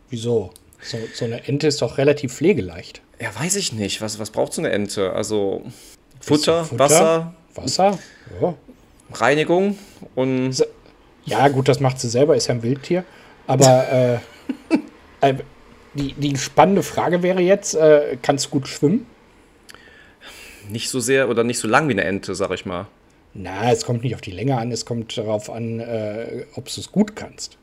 Wieso? 0.10 0.52
So, 0.82 0.98
so 1.14 1.26
eine 1.26 1.46
Ente 1.48 1.68
ist 1.68 1.82
doch 1.82 1.98
relativ 1.98 2.34
pflegeleicht. 2.34 3.02
Ja, 3.22 3.30
weiß 3.38 3.58
ich 3.58 3.74
nicht. 3.74 4.02
Was, 4.02 4.18
was 4.18 4.32
braucht 4.32 4.54
so 4.54 4.62
eine 4.62 4.72
Ente? 4.72 5.12
Also 5.14 5.64
Futter, 6.22 6.66
Futter, 6.66 6.80
Wasser, 6.80 7.34
Wasser, 7.56 7.98
ja. 8.42 8.54
Reinigung 9.14 9.78
und. 10.16 10.66
Ja, 11.26 11.48
gut, 11.48 11.68
das 11.68 11.80
macht 11.80 12.00
sie 12.00 12.10
selber, 12.10 12.36
ist 12.36 12.48
ja 12.48 12.56
ein 12.56 12.64
Wildtier. 12.64 13.04
Aber 13.48 14.20
äh, 15.22 15.30
äh, 15.30 15.36
die, 15.94 16.14
die 16.14 16.38
spannende 16.38 16.84
Frage 16.84 17.24
wäre 17.24 17.42
jetzt: 17.42 17.76
äh, 17.76 18.18
Kannst 18.22 18.48
du 18.48 18.50
gut 18.52 18.68
schwimmen? 18.68 19.06
Nicht 20.70 20.90
so 20.90 21.00
sehr 21.00 21.30
oder 21.30 21.44
nicht 21.44 21.60
so 21.60 21.68
lang 21.68 21.88
wie 21.88 21.94
eine 21.94 22.04
Ente, 22.04 22.36
sag 22.36 22.52
ich 22.52 22.66
mal. 22.66 22.88
Na, 23.34 23.72
es 23.72 23.86
kommt 23.86 24.04
nicht 24.04 24.16
auf 24.16 24.22
die 24.22 24.32
Länge 24.32 24.58
an, 24.58 24.72
es 24.72 24.86
kommt 24.86 25.18
darauf 25.18 25.50
an, 25.50 25.80
äh, 25.80 26.46
ob 26.56 26.66
du 26.66 26.82
es 26.82 26.92
gut 26.92 27.16
kannst. 27.16 27.58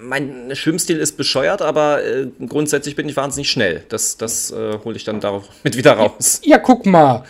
Mein 0.00 0.54
Schwimmstil 0.54 0.98
ist 0.98 1.16
bescheuert, 1.16 1.60
aber 1.60 2.04
äh, 2.04 2.28
grundsätzlich 2.46 2.96
bin 2.96 3.08
ich 3.08 3.16
wahnsinnig 3.16 3.50
schnell. 3.50 3.84
Das, 3.88 4.16
das 4.16 4.50
äh, 4.52 4.78
hole 4.84 4.96
ich 4.96 5.04
dann 5.04 5.20
darauf 5.20 5.48
mit 5.64 5.76
wieder 5.76 5.92
raus. 5.94 6.40
Ja, 6.44 6.58
guck 6.58 6.86
mal. 6.86 7.24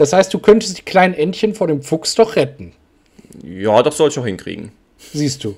Das 0.00 0.14
heißt, 0.14 0.32
du 0.32 0.38
könntest 0.38 0.78
die 0.78 0.82
kleinen 0.82 1.12
Entchen 1.12 1.54
vor 1.54 1.66
dem 1.66 1.82
Fuchs 1.82 2.14
doch 2.14 2.34
retten. 2.34 2.72
Ja, 3.44 3.82
das 3.82 3.98
soll 3.98 4.08
ich 4.08 4.18
auch 4.18 4.24
hinkriegen. 4.24 4.72
Siehst 4.96 5.44
du. 5.44 5.56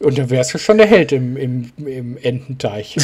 Und 0.00 0.16
dann 0.16 0.30
wärst 0.30 0.54
du 0.54 0.58
schon 0.58 0.78
der 0.78 0.86
Held 0.86 1.12
im, 1.12 1.36
im, 1.36 1.70
im 1.76 2.16
Ententeich. 2.16 2.96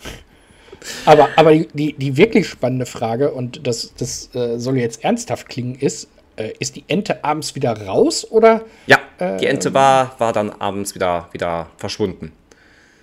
aber 1.04 1.28
aber 1.36 1.54
die, 1.54 1.92
die 1.92 2.16
wirklich 2.16 2.48
spannende 2.48 2.86
Frage, 2.86 3.30
und 3.30 3.64
das, 3.64 3.94
das 3.96 4.34
äh, 4.34 4.58
soll 4.58 4.78
jetzt 4.78 5.04
ernsthaft 5.04 5.48
klingen, 5.48 5.76
ist, 5.76 6.08
äh, 6.34 6.50
ist 6.58 6.74
die 6.74 6.82
Ente 6.88 7.22
abends 7.22 7.54
wieder 7.54 7.86
raus 7.86 8.28
oder? 8.28 8.64
Ja, 8.88 8.98
äh, 9.18 9.36
die 9.36 9.46
Ente 9.46 9.72
war, 9.72 10.18
war 10.18 10.32
dann 10.32 10.50
abends 10.50 10.96
wieder, 10.96 11.28
wieder 11.30 11.70
verschwunden. 11.76 12.32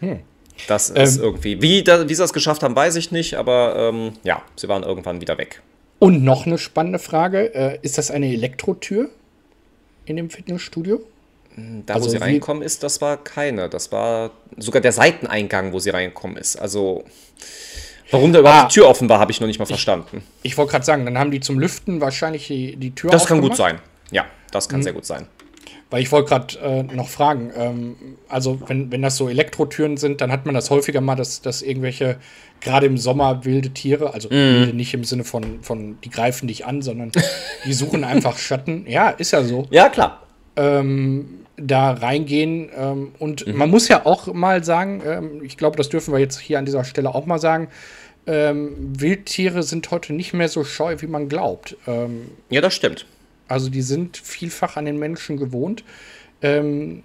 Hm. 0.01 0.19
Das 0.67 0.89
ist 0.89 1.19
ähm, 1.19 1.23
irgendwie. 1.23 1.61
Wie, 1.61 1.85
da, 1.85 2.09
wie 2.09 2.13
sie 2.13 2.21
das 2.21 2.33
geschafft 2.33 2.63
haben, 2.63 2.75
weiß 2.75 2.97
ich 2.97 3.11
nicht, 3.11 3.35
aber 3.35 3.75
ähm, 3.77 4.11
ja, 4.23 4.41
sie 4.57 4.67
waren 4.67 4.83
irgendwann 4.83 5.21
wieder 5.21 5.37
weg. 5.37 5.61
Und 5.99 6.23
noch 6.23 6.45
eine 6.45 6.57
spannende 6.57 6.99
Frage: 6.99 7.53
äh, 7.53 7.79
Ist 7.81 7.97
das 7.97 8.09
eine 8.09 8.27
Elektrotür 8.33 9.09
in 10.05 10.15
dem 10.15 10.29
Fitnessstudio? 10.29 11.01
Hm, 11.55 11.83
da, 11.85 11.95
also 11.95 12.07
wo 12.07 12.11
sie 12.11 12.17
reinkommen 12.17 12.63
ist, 12.63 12.83
das 12.83 13.01
war 13.01 13.17
keine. 13.17 13.69
Das 13.69 13.91
war 13.91 14.31
sogar 14.57 14.81
der 14.81 14.93
Seiteneingang, 14.93 15.73
wo 15.73 15.79
sie 15.79 15.89
reinkommen 15.89 16.37
ist. 16.37 16.55
Also. 16.55 17.03
Warum 18.11 18.33
da 18.33 18.39
überhaupt 18.39 18.63
ah, 18.63 18.67
die 18.67 18.73
Tür 18.73 18.87
offen 18.87 19.07
war, 19.07 19.19
habe 19.19 19.31
ich 19.31 19.39
noch 19.39 19.45
nicht 19.45 19.59
mal 19.59 19.67
verstanden. 19.67 20.23
Ich, 20.41 20.53
ich 20.53 20.57
wollte 20.57 20.71
gerade 20.71 20.85
sagen, 20.85 21.05
dann 21.05 21.19
haben 21.19 21.29
die 21.29 21.41
zum 21.41 21.59
Lüften 21.59 22.01
wahrscheinlich 22.01 22.47
die, 22.47 22.75
die 22.75 22.95
Tür 22.95 23.11
Das 23.11 23.27
kann 23.27 23.39
gut 23.39 23.55
sein. 23.55 23.79
Ja, 24.09 24.25
das 24.51 24.67
kann 24.67 24.79
mhm. 24.79 24.83
sehr 24.83 24.93
gut 24.93 25.05
sein. 25.05 25.27
Weil 25.89 26.03
ich 26.03 26.11
wollte 26.11 26.29
gerade 26.29 26.59
äh, 26.59 26.83
noch 26.83 27.09
fragen, 27.09 27.51
ähm, 27.55 27.95
also 28.27 28.59
wenn, 28.67 28.91
wenn 28.91 29.01
das 29.01 29.17
so 29.17 29.27
Elektrotüren 29.27 29.97
sind, 29.97 30.21
dann 30.21 30.31
hat 30.31 30.45
man 30.45 30.53
das 30.53 30.69
häufiger 30.69 31.01
mal, 31.01 31.15
dass, 31.15 31.41
dass 31.41 31.63
irgendwelche, 31.63 32.17
gerade 32.61 32.85
im 32.85 32.97
Sommer, 32.97 33.43
wilde 33.43 33.71
Tiere, 33.71 34.13
also 34.13 34.29
mm. 34.29 34.31
wilde 34.31 34.73
nicht 34.73 34.93
im 34.93 35.03
Sinne 35.03 35.23
von, 35.23 35.63
von, 35.63 35.99
die 36.03 36.11
greifen 36.11 36.47
dich 36.47 36.65
an, 36.67 36.83
sondern 36.83 37.11
die 37.65 37.73
suchen 37.73 38.03
einfach 38.03 38.37
Schatten. 38.37 38.85
Ja, 38.87 39.09
ist 39.09 39.31
ja 39.31 39.43
so. 39.43 39.65
Ja, 39.71 39.89
klar. 39.89 40.21
Ähm, 40.55 41.39
da 41.57 41.91
reingehen. 41.91 42.69
Ähm, 42.75 43.11
und 43.19 43.47
mhm. 43.47 43.57
man 43.57 43.69
muss 43.69 43.87
ja 43.87 44.05
auch 44.05 44.31
mal 44.33 44.63
sagen, 44.63 45.01
ähm, 45.05 45.43
ich 45.43 45.57
glaube, 45.57 45.77
das 45.77 45.89
dürfen 45.89 46.13
wir 46.13 46.19
jetzt 46.19 46.39
hier 46.39 46.59
an 46.59 46.65
dieser 46.65 46.83
Stelle 46.83 47.13
auch 47.13 47.25
mal 47.25 47.39
sagen, 47.39 47.69
ähm, 48.27 48.75
Wildtiere 48.77 49.63
sind 49.63 49.89
heute 49.91 50.13
nicht 50.13 50.33
mehr 50.33 50.49
so 50.49 50.63
scheu, 50.63 50.97
wie 50.99 51.07
man 51.07 51.29
glaubt. 51.29 51.75
Ähm, 51.87 52.29
ja, 52.49 52.61
das 52.61 52.75
stimmt. 52.75 53.05
Also 53.49 53.69
die 53.69 53.81
sind 53.81 54.17
vielfach 54.17 54.77
an 54.77 54.85
den 54.85 54.97
Menschen 54.97 55.37
gewohnt. 55.37 55.83
Ähm, 56.41 57.03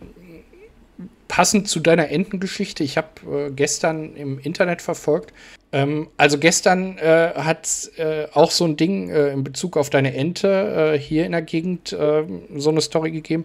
passend 1.29 1.69
zu 1.69 1.81
deiner 1.81 2.11
Entengeschichte, 2.11 2.85
ich 2.85 2.97
habe 2.97 3.49
äh, 3.49 3.51
gestern 3.51 4.15
im 4.15 4.39
Internet 4.39 4.83
verfolgt. 4.83 5.33
Ähm, 5.73 6.09
also 6.17 6.39
gestern 6.39 6.99
äh, 6.99 7.33
hat 7.35 7.91
äh, 7.97 8.27
auch 8.33 8.53
so 8.53 8.65
ein 8.65 8.77
Ding 8.77 9.11
äh, 9.11 9.31
in 9.31 9.43
Bezug 9.43 9.77
auf 9.77 9.91
deine 9.91 10.15
Ente 10.15 10.95
äh, 10.95 10.99
hier 10.99 11.27
in 11.27 11.33
der 11.33 11.43
Gegend 11.43 11.97
ähm, 11.99 12.43
so 12.57 12.71
eine 12.71 12.81
Story 12.81 13.11
gegeben. 13.11 13.45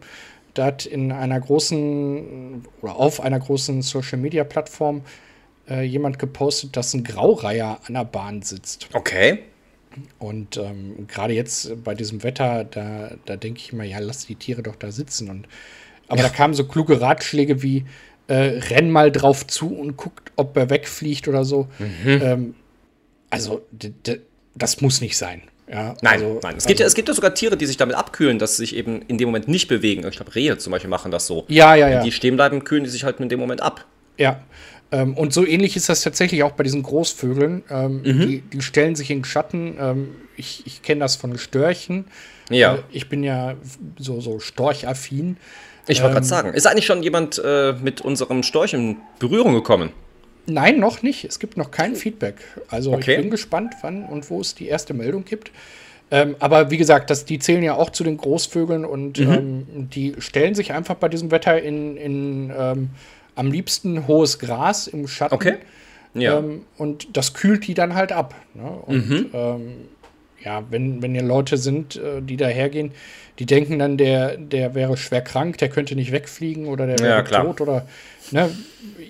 Da 0.53 0.65
hat 0.65 0.85
in 0.85 1.11
einer 1.11 1.39
großen 1.39 2.65
oder 2.81 2.95
auf 2.95 3.21
einer 3.21 3.39
großen 3.39 3.81
Social 3.81 4.19
Media 4.19 4.43
Plattform 4.43 5.01
äh, 5.69 5.83
jemand 5.83 6.19
gepostet, 6.19 6.75
dass 6.75 6.93
ein 6.93 7.03
Graureiher 7.03 7.79
an 7.87 7.93
der 7.93 8.05
Bahn 8.05 8.41
sitzt. 8.41 8.89
Okay. 8.93 9.39
Und 10.19 10.57
ähm, 10.57 11.07
gerade 11.07 11.33
jetzt 11.33 11.83
bei 11.83 11.95
diesem 11.95 12.23
Wetter, 12.23 12.63
da, 12.63 13.11
da 13.25 13.35
denke 13.35 13.59
ich 13.59 13.73
immer, 13.73 13.83
ja, 13.83 13.99
lass 13.99 14.25
die 14.25 14.35
Tiere 14.35 14.63
doch 14.63 14.75
da 14.75 14.91
sitzen. 14.91 15.29
Und, 15.29 15.47
aber 16.07 16.21
ja. 16.21 16.27
da 16.27 16.33
kamen 16.33 16.53
so 16.53 16.65
kluge 16.65 17.01
Ratschläge 17.01 17.61
wie, 17.63 17.85
äh, 18.27 18.59
renn 18.69 18.91
mal 18.91 19.11
drauf 19.11 19.47
zu 19.47 19.75
und 19.75 19.97
guckt, 19.97 20.31
ob 20.35 20.55
er 20.55 20.69
wegfliegt 20.69 21.27
oder 21.27 21.43
so. 21.43 21.67
Mhm. 21.79 22.21
Ähm, 22.21 22.55
also, 23.29 23.65
das 24.55 24.81
muss 24.81 25.01
nicht 25.01 25.17
sein. 25.17 25.41
Ja, 25.67 25.95
nein, 26.01 26.13
also, 26.13 26.39
nein. 26.41 26.55
Es, 26.57 26.65
gibt 26.65 26.79
ja, 26.79 26.85
es 26.85 26.95
gibt 26.95 27.07
ja 27.07 27.13
sogar 27.13 27.33
Tiere, 27.35 27.55
die 27.57 27.65
sich 27.65 27.77
damit 27.77 27.95
abkühlen, 27.95 28.39
dass 28.39 28.57
sie 28.57 28.63
sich 28.63 28.75
eben 28.75 29.03
in 29.03 29.17
dem 29.17 29.27
Moment 29.27 29.47
nicht 29.47 29.67
bewegen. 29.67 30.05
Ich 30.07 30.15
glaube, 30.15 30.33
Rehe 30.33 30.57
zum 30.57 30.71
Beispiel 30.71 30.89
machen 30.89 31.11
das 31.11 31.27
so. 31.27 31.45
Ja, 31.47 31.75
ja, 31.75 31.87
ja. 31.87 31.97
Wenn 31.97 32.05
die 32.05 32.11
stehen 32.11 32.35
bleiben, 32.35 32.63
kühlen 32.63 32.83
die 32.83 32.89
sich 32.89 33.03
halt 33.03 33.19
in 33.19 33.29
dem 33.29 33.39
Moment 33.39 33.61
ab. 33.61 33.85
Ja. 34.17 34.41
Ähm, 34.91 35.15
und 35.15 35.33
so 35.33 35.45
ähnlich 35.45 35.75
ist 35.75 35.89
das 35.89 36.01
tatsächlich 36.01 36.43
auch 36.43 36.53
bei 36.53 36.63
diesen 36.63 36.83
Großvögeln. 36.83 37.63
Ähm, 37.69 38.01
mhm. 38.01 38.27
die, 38.27 38.41
die, 38.41 38.61
stellen 38.61 38.95
sich 38.95 39.11
in 39.11 39.23
Schatten. 39.23 39.77
Ähm, 39.79 40.15
ich 40.35 40.63
ich 40.65 40.81
kenne 40.81 41.01
das 41.01 41.15
von 41.15 41.37
Störchen. 41.37 42.05
Ja. 42.49 42.75
Äh, 42.75 42.79
ich 42.91 43.09
bin 43.09 43.23
ja 43.23 43.55
so, 43.97 44.19
so 44.19 44.39
storchaffin. 44.39 45.37
Ich 45.87 46.01
wollte 46.01 46.13
gerade 46.13 46.25
ähm, 46.25 46.29
sagen, 46.29 46.53
ist 46.53 46.67
eigentlich 46.67 46.85
schon 46.85 47.03
jemand 47.03 47.41
äh, 47.43 47.73
mit 47.81 48.01
unserem 48.01 48.43
Storch 48.43 48.73
in 48.73 48.97
Berührung 49.19 49.53
gekommen? 49.53 49.91
Nein, 50.45 50.79
noch 50.79 51.03
nicht. 51.03 51.25
Es 51.25 51.39
gibt 51.39 51.57
noch 51.57 51.71
kein 51.71 51.95
Feedback. 51.95 52.35
Also 52.69 52.93
okay. 52.93 53.15
ich 53.15 53.21
bin 53.21 53.29
gespannt, 53.29 53.75
wann 53.81 54.05
und 54.05 54.29
wo 54.29 54.41
es 54.41 54.55
die 54.55 54.67
erste 54.67 54.93
Meldung 54.93 55.25
gibt. 55.25 55.51
Ähm, 56.11 56.35
aber 56.39 56.71
wie 56.71 56.77
gesagt, 56.77 57.11
das, 57.11 57.25
die 57.25 57.37
zählen 57.37 57.61
ja 57.61 57.75
auch 57.75 57.91
zu 57.91 58.03
den 58.03 58.17
Großvögeln 58.17 58.83
und 58.83 59.19
mhm. 59.19 59.31
ähm, 59.31 59.89
die 59.93 60.15
stellen 60.17 60.55
sich 60.55 60.73
einfach 60.73 60.95
bei 60.95 61.07
diesem 61.07 61.29
Wetter 61.29 61.61
in, 61.61 61.97
in 61.97 62.51
ähm, 62.57 62.89
am 63.39 63.51
liebsten 63.51 64.05
hohes 64.05 64.37
Gras 64.37 64.87
im 64.87 65.07
Schatten. 65.07 65.33
Okay. 65.33 65.55
Ja. 66.13 66.39
Ähm, 66.39 66.65
und 66.77 67.15
das 67.15 67.33
kühlt 67.33 67.65
die 67.67 67.73
dann 67.73 67.95
halt 67.95 68.11
ab. 68.11 68.35
Ne? 68.53 68.69
Und 68.69 69.09
mhm. 69.09 69.29
ähm, 69.33 69.73
ja, 70.43 70.63
wenn, 70.69 71.01
wenn 71.01 71.13
hier 71.13 71.23
Leute 71.23 71.57
sind, 71.57 71.95
äh, 71.95 72.21
die 72.21 72.35
da 72.35 72.47
hergehen, 72.47 72.91
die 73.39 73.45
denken 73.45 73.79
dann, 73.79 73.95
der, 73.95 74.35
der 74.35 74.75
wäre 74.75 74.97
schwer 74.97 75.21
krank, 75.21 75.57
der 75.59 75.69
könnte 75.69 75.95
nicht 75.95 76.11
wegfliegen 76.11 76.65
oder 76.65 76.85
der 76.85 76.99
wäre 76.99 77.25
ja, 77.31 77.43
tot 77.43 77.61
oder 77.61 77.87
ne? 78.31 78.49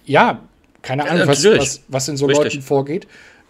ja, 0.05 0.41
keine 0.83 1.09
Ahnung, 1.09 1.21
ja, 1.21 1.27
was, 1.27 1.43
was, 1.43 1.81
was 1.87 2.07
in 2.07 2.15
so 2.17 2.27
Richtig. 2.27 2.53
Leuten 2.53 2.61
vorgeht. 2.61 3.07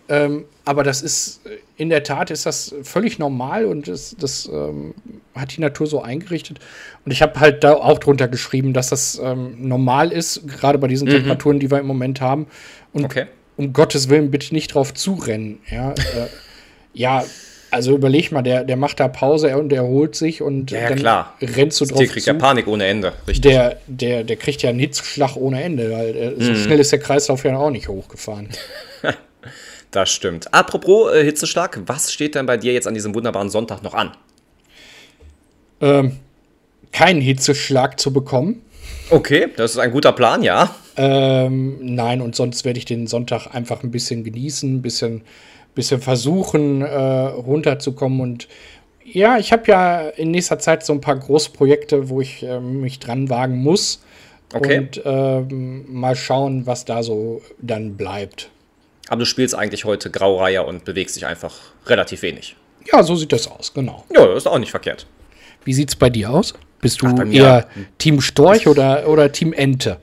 Ähm, 0.09 0.45
aber 0.65 0.83
das 0.83 1.01
ist, 1.01 1.41
in 1.77 1.89
der 1.89 2.03
Tat 2.03 2.31
ist 2.31 2.45
das 2.45 2.75
völlig 2.83 3.19
normal 3.19 3.65
und 3.65 3.87
das, 3.87 4.15
das 4.19 4.49
ähm, 4.51 4.95
hat 5.35 5.55
die 5.55 5.61
Natur 5.61 5.87
so 5.87 6.01
eingerichtet. 6.01 6.59
Und 7.05 7.11
ich 7.11 7.21
habe 7.21 7.39
halt 7.39 7.63
da 7.63 7.73
auch 7.73 7.99
drunter 7.99 8.27
geschrieben, 8.27 8.73
dass 8.73 8.89
das 8.89 9.21
ähm, 9.23 9.55
normal 9.67 10.11
ist, 10.11 10.47
gerade 10.47 10.79
bei 10.79 10.87
diesen 10.87 11.07
mhm. 11.07 11.13
Temperaturen, 11.13 11.59
die 11.59 11.69
wir 11.69 11.79
im 11.79 11.87
Moment 11.87 12.21
haben. 12.21 12.47
Und 12.91 13.05
okay. 13.05 13.27
um 13.55 13.71
Gottes 13.71 14.09
Willen 14.09 14.31
bitte 14.31 14.53
nicht 14.53 14.73
drauf 14.73 14.93
zurennen. 14.93 15.59
Ja, 15.69 15.91
äh, 15.91 16.27
ja 16.93 17.23
also 17.71 17.95
überleg 17.95 18.31
mal, 18.31 18.41
der, 18.41 18.63
der 18.63 18.77
macht 18.77 18.99
da 18.99 19.07
Pause 19.07 19.55
und 19.57 19.71
erholt 19.71 20.15
sich 20.15 20.41
und 20.41 20.71
ja, 20.71 20.81
ja, 20.81 20.89
dann 20.89 20.97
klar. 20.97 21.37
rennst 21.39 21.79
du 21.79 21.85
drauf. 21.85 21.99
Der 21.99 22.07
kriegt 22.07 22.23
zu. 22.23 22.31
ja 22.31 22.37
Panik 22.37 22.67
ohne 22.67 22.85
Ende, 22.85 23.13
richtig. 23.27 23.51
Der, 23.51 23.77
der, 23.85 24.23
der 24.23 24.35
kriegt 24.37 24.63
ja 24.63 24.71
einen 24.71 24.79
Hitzschlag 24.79 25.35
ohne 25.35 25.61
Ende, 25.61 25.91
weil 25.91 26.15
äh, 26.15 26.43
so 26.43 26.51
mhm. 26.51 26.55
schnell 26.55 26.79
ist 26.79 26.91
der 26.91 26.99
Kreislauf 26.99 27.43
ja 27.43 27.55
auch 27.55 27.69
nicht 27.69 27.87
hochgefahren. 27.87 28.49
Das 29.91 30.09
stimmt. 30.09 30.53
Apropos 30.53 31.13
äh, 31.13 31.23
Hitzestark, 31.23 31.81
was 31.87 32.11
steht 32.13 32.35
denn 32.35 32.45
bei 32.45 32.57
dir 32.57 32.73
jetzt 32.73 32.87
an 32.87 32.93
diesem 32.93 33.15
wunderbaren 33.15 33.49
Sonntag 33.49 33.81
noch 33.81 33.93
an? 33.93 34.11
Ähm, 35.81 36.17
keinen 36.91 37.21
Hitzeschlag 37.21 37.99
zu 37.99 38.13
bekommen. 38.13 38.61
Okay, 39.09 39.47
das 39.55 39.71
ist 39.71 39.77
ein 39.77 39.91
guter 39.91 40.11
Plan, 40.11 40.43
ja. 40.43 40.75
Ähm, 40.95 41.77
nein, 41.81 42.21
und 42.21 42.35
sonst 42.35 42.65
werde 42.65 42.77
ich 42.77 42.85
den 42.85 43.07
Sonntag 43.07 43.47
einfach 43.53 43.83
ein 43.83 43.91
bisschen 43.91 44.23
genießen, 44.23 44.75
ein 44.75 44.81
bisschen, 44.81 45.21
bisschen 45.73 46.01
versuchen, 46.01 46.81
äh, 46.81 46.95
runterzukommen. 46.95 48.19
Und 48.19 48.47
ja, 49.03 49.37
ich 49.37 49.51
habe 49.51 49.63
ja 49.67 50.09
in 50.09 50.31
nächster 50.31 50.59
Zeit 50.59 50.85
so 50.85 50.93
ein 50.93 51.01
paar 51.01 51.17
Großprojekte, 51.17 52.09
wo 52.09 52.21
ich 52.21 52.43
äh, 52.43 52.59
mich 52.59 52.99
dran 52.99 53.29
wagen 53.29 53.57
muss. 53.57 54.03
Okay. 54.53 54.79
Und 54.79 55.01
ähm, 55.05 55.85
mal 55.87 56.15
schauen, 56.15 56.65
was 56.65 56.85
da 56.85 57.01
so 57.01 57.41
dann 57.59 57.95
bleibt. 57.95 58.49
Aber 59.09 59.19
du 59.19 59.25
spielst 59.25 59.55
eigentlich 59.55 59.85
heute 59.85 60.11
Graureiher 60.11 60.67
und 60.67 60.85
bewegst 60.85 61.15
dich 61.15 61.25
einfach 61.25 61.53
relativ 61.87 62.21
wenig. 62.21 62.55
Ja, 62.91 63.03
so 63.03 63.15
sieht 63.15 63.31
das 63.31 63.47
aus, 63.47 63.73
genau. 63.73 64.05
Ja, 64.13 64.25
das 64.27 64.37
ist 64.37 64.47
auch 64.47 64.59
nicht 64.59 64.71
verkehrt. 64.71 65.07
Wie 65.65 65.73
sieht 65.73 65.89
es 65.89 65.95
bei 65.95 66.09
dir 66.09 66.29
aus? 66.29 66.53
Bist 66.79 67.01
du 67.01 67.07
Ach, 67.07 67.25
eher 67.25 67.67
Team 67.97 68.21
Storch 68.21 68.67
oder, 68.67 69.09
oder 69.09 69.31
Team 69.31 69.51
Ente? 69.51 69.97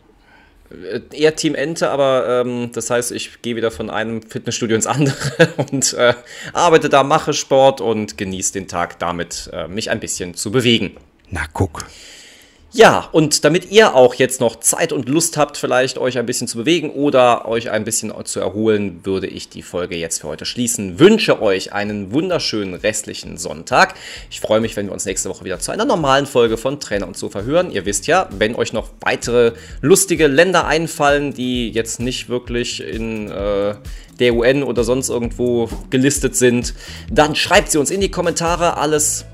Äh, 0.71 1.01
eher 1.13 1.37
Team 1.37 1.55
Ente, 1.55 1.89
aber 1.89 2.43
ähm, 2.45 2.71
das 2.75 2.91
heißt, 2.91 3.13
ich 3.13 3.41
gehe 3.43 3.57
wieder 3.57 3.71
von 3.71 3.91
einem 3.91 4.23
Fitnessstudio 4.23 4.75
ins 4.75 4.87
andere 4.87 5.49
und 5.57 5.95
äh, 5.95 6.15
arbeite 6.53 6.89
da, 6.89 7.03
mache 7.03 7.33
Sport 7.33 7.81
und 7.81 8.19
genieße 8.19 8.53
den 8.53 8.69
Tag 8.69 8.99
damit, 8.99 9.49
äh, 9.53 9.69
mich 9.69 9.89
ein 9.91 10.01
bisschen 10.01 10.35
zu 10.35 10.51
bewegen. 10.51 10.97
Na, 11.31 11.43
guck. 11.53 11.85
Ja, 12.77 13.09
und 13.11 13.43
damit 13.47 13.71
ihr 13.71 13.95
auch 13.95 14.17
jetzt 14.17 14.39
noch 14.39 14.57
Zeit 14.57 14.93
und 14.93 15.09
Lust 15.09 15.39
habt, 15.39 15.57
vielleicht 15.57 15.97
euch 15.97 16.19
ein 16.19 16.27
bisschen 16.27 16.47
zu 16.47 16.59
bewegen 16.59 16.91
oder 16.91 17.49
euch 17.49 17.71
ein 17.71 17.85
bisschen 17.85 18.13
zu 18.27 18.39
erholen, 18.39 19.01
würde 19.03 19.29
ich 19.29 19.49
die 19.49 19.63
Folge 19.63 19.97
jetzt 19.97 20.21
für 20.21 20.29
heute 20.29 20.45
schließen. 20.45 20.99
Wünsche 20.99 21.41
euch 21.41 21.73
einen 21.73 22.13
wunderschönen 22.13 22.75
restlichen 22.75 23.39
Sonntag. 23.39 23.95
Ich 24.31 24.41
freue 24.41 24.61
mich, 24.61 24.77
wenn 24.77 24.89
wir 24.89 24.93
uns 24.93 25.07
nächste 25.07 25.31
Woche 25.31 25.47
wieder 25.47 25.59
zu 25.59 25.73
einer 25.73 25.87
normalen 25.87 26.27
Folge 26.27 26.59
von 26.59 26.79
Trainer 26.79 27.07
und 27.07 27.17
Sofa 27.17 27.41
hören. 27.41 27.71
Ihr 27.71 27.87
wisst 27.87 28.09
ja, 28.09 28.29
wenn 28.31 28.55
euch 28.55 28.75
noch 28.75 28.91
weitere 29.01 29.55
lustige 29.81 30.27
Länder 30.27 30.67
einfallen, 30.67 31.33
die 31.33 31.71
jetzt 31.71 31.99
nicht 31.99 32.29
wirklich 32.29 32.83
in 32.83 33.31
äh, 33.31 33.75
der 34.21 34.35
UN 34.35 34.63
oder 34.63 34.85
sonst 34.85 35.09
irgendwo 35.09 35.71
gelistet 35.89 36.37
sind, 36.37 36.75
dann 37.11 37.37
schreibt 37.37 37.71
sie 37.71 37.79
uns 37.79 37.91
in 37.91 38.03
die 38.03 38.11
Kommentare. 38.11 38.77
Alles 38.77 39.25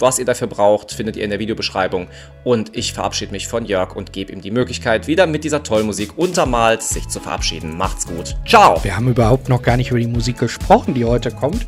was 0.00 0.18
ihr 0.18 0.24
dafür 0.24 0.46
braucht, 0.46 0.92
findet 0.92 1.16
ihr 1.16 1.24
in 1.24 1.30
der 1.30 1.38
Videobeschreibung. 1.38 2.08
Und 2.44 2.76
ich 2.76 2.92
verabschiede 2.92 3.32
mich 3.32 3.48
von 3.48 3.64
Jörg 3.64 3.96
und 3.96 4.12
gebe 4.12 4.32
ihm 4.32 4.40
die 4.40 4.50
Möglichkeit, 4.50 5.06
wieder 5.06 5.26
mit 5.26 5.44
dieser 5.44 5.62
tollen 5.62 5.86
Musik 5.86 6.16
untermalt 6.16 6.82
sich 6.82 7.08
zu 7.08 7.20
verabschieden. 7.20 7.76
Macht's 7.76 8.06
gut. 8.06 8.36
Ciao. 8.46 8.82
Wir 8.82 8.96
haben 8.96 9.08
überhaupt 9.08 9.48
noch 9.48 9.62
gar 9.62 9.76
nicht 9.76 9.90
über 9.90 10.00
die 10.00 10.06
Musik 10.06 10.38
gesprochen, 10.38 10.94
die 10.94 11.04
heute 11.04 11.30
kommt. 11.30 11.66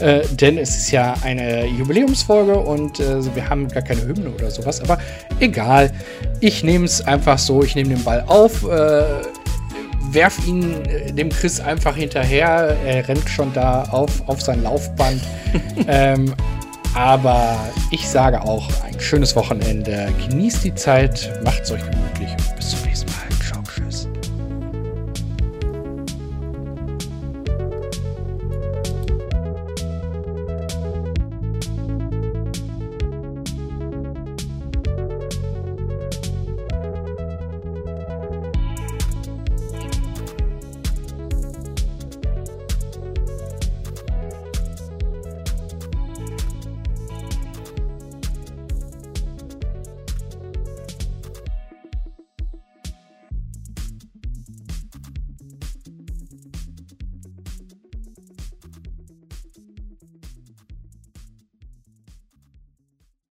Äh, 0.00 0.26
denn 0.28 0.58
es 0.58 0.76
ist 0.76 0.90
ja 0.92 1.14
eine 1.22 1.66
Jubiläumsfolge 1.66 2.56
und 2.56 3.00
äh, 3.00 3.34
wir 3.34 3.48
haben 3.48 3.66
gar 3.68 3.82
keine 3.82 4.02
Hymne 4.02 4.30
oder 4.30 4.50
sowas. 4.50 4.80
Aber 4.80 4.98
egal, 5.40 5.90
ich 6.40 6.62
nehme 6.62 6.84
es 6.84 7.04
einfach 7.04 7.38
so, 7.38 7.62
ich 7.64 7.74
nehme 7.74 7.90
den 7.94 8.04
Ball 8.04 8.22
auf, 8.28 8.62
äh, 8.62 9.02
werf 10.12 10.46
ihn 10.46 10.84
äh, 10.84 11.12
dem 11.12 11.30
Chris 11.30 11.60
einfach 11.60 11.96
hinterher. 11.96 12.76
Er 12.86 13.08
rennt 13.08 13.28
schon 13.28 13.52
da 13.52 13.84
auf, 13.90 14.28
auf 14.28 14.40
sein 14.40 14.62
Laufband. 14.62 15.20
ähm, 15.88 16.34
aber 16.94 17.56
ich 17.90 18.08
sage 18.08 18.42
auch 18.42 18.68
ein 18.84 18.98
schönes 19.00 19.34
Wochenende. 19.36 20.12
Genießt 20.28 20.64
die 20.64 20.74
Zeit, 20.74 21.32
macht's 21.44 21.70
euch 21.70 21.82
gut. 21.82 21.98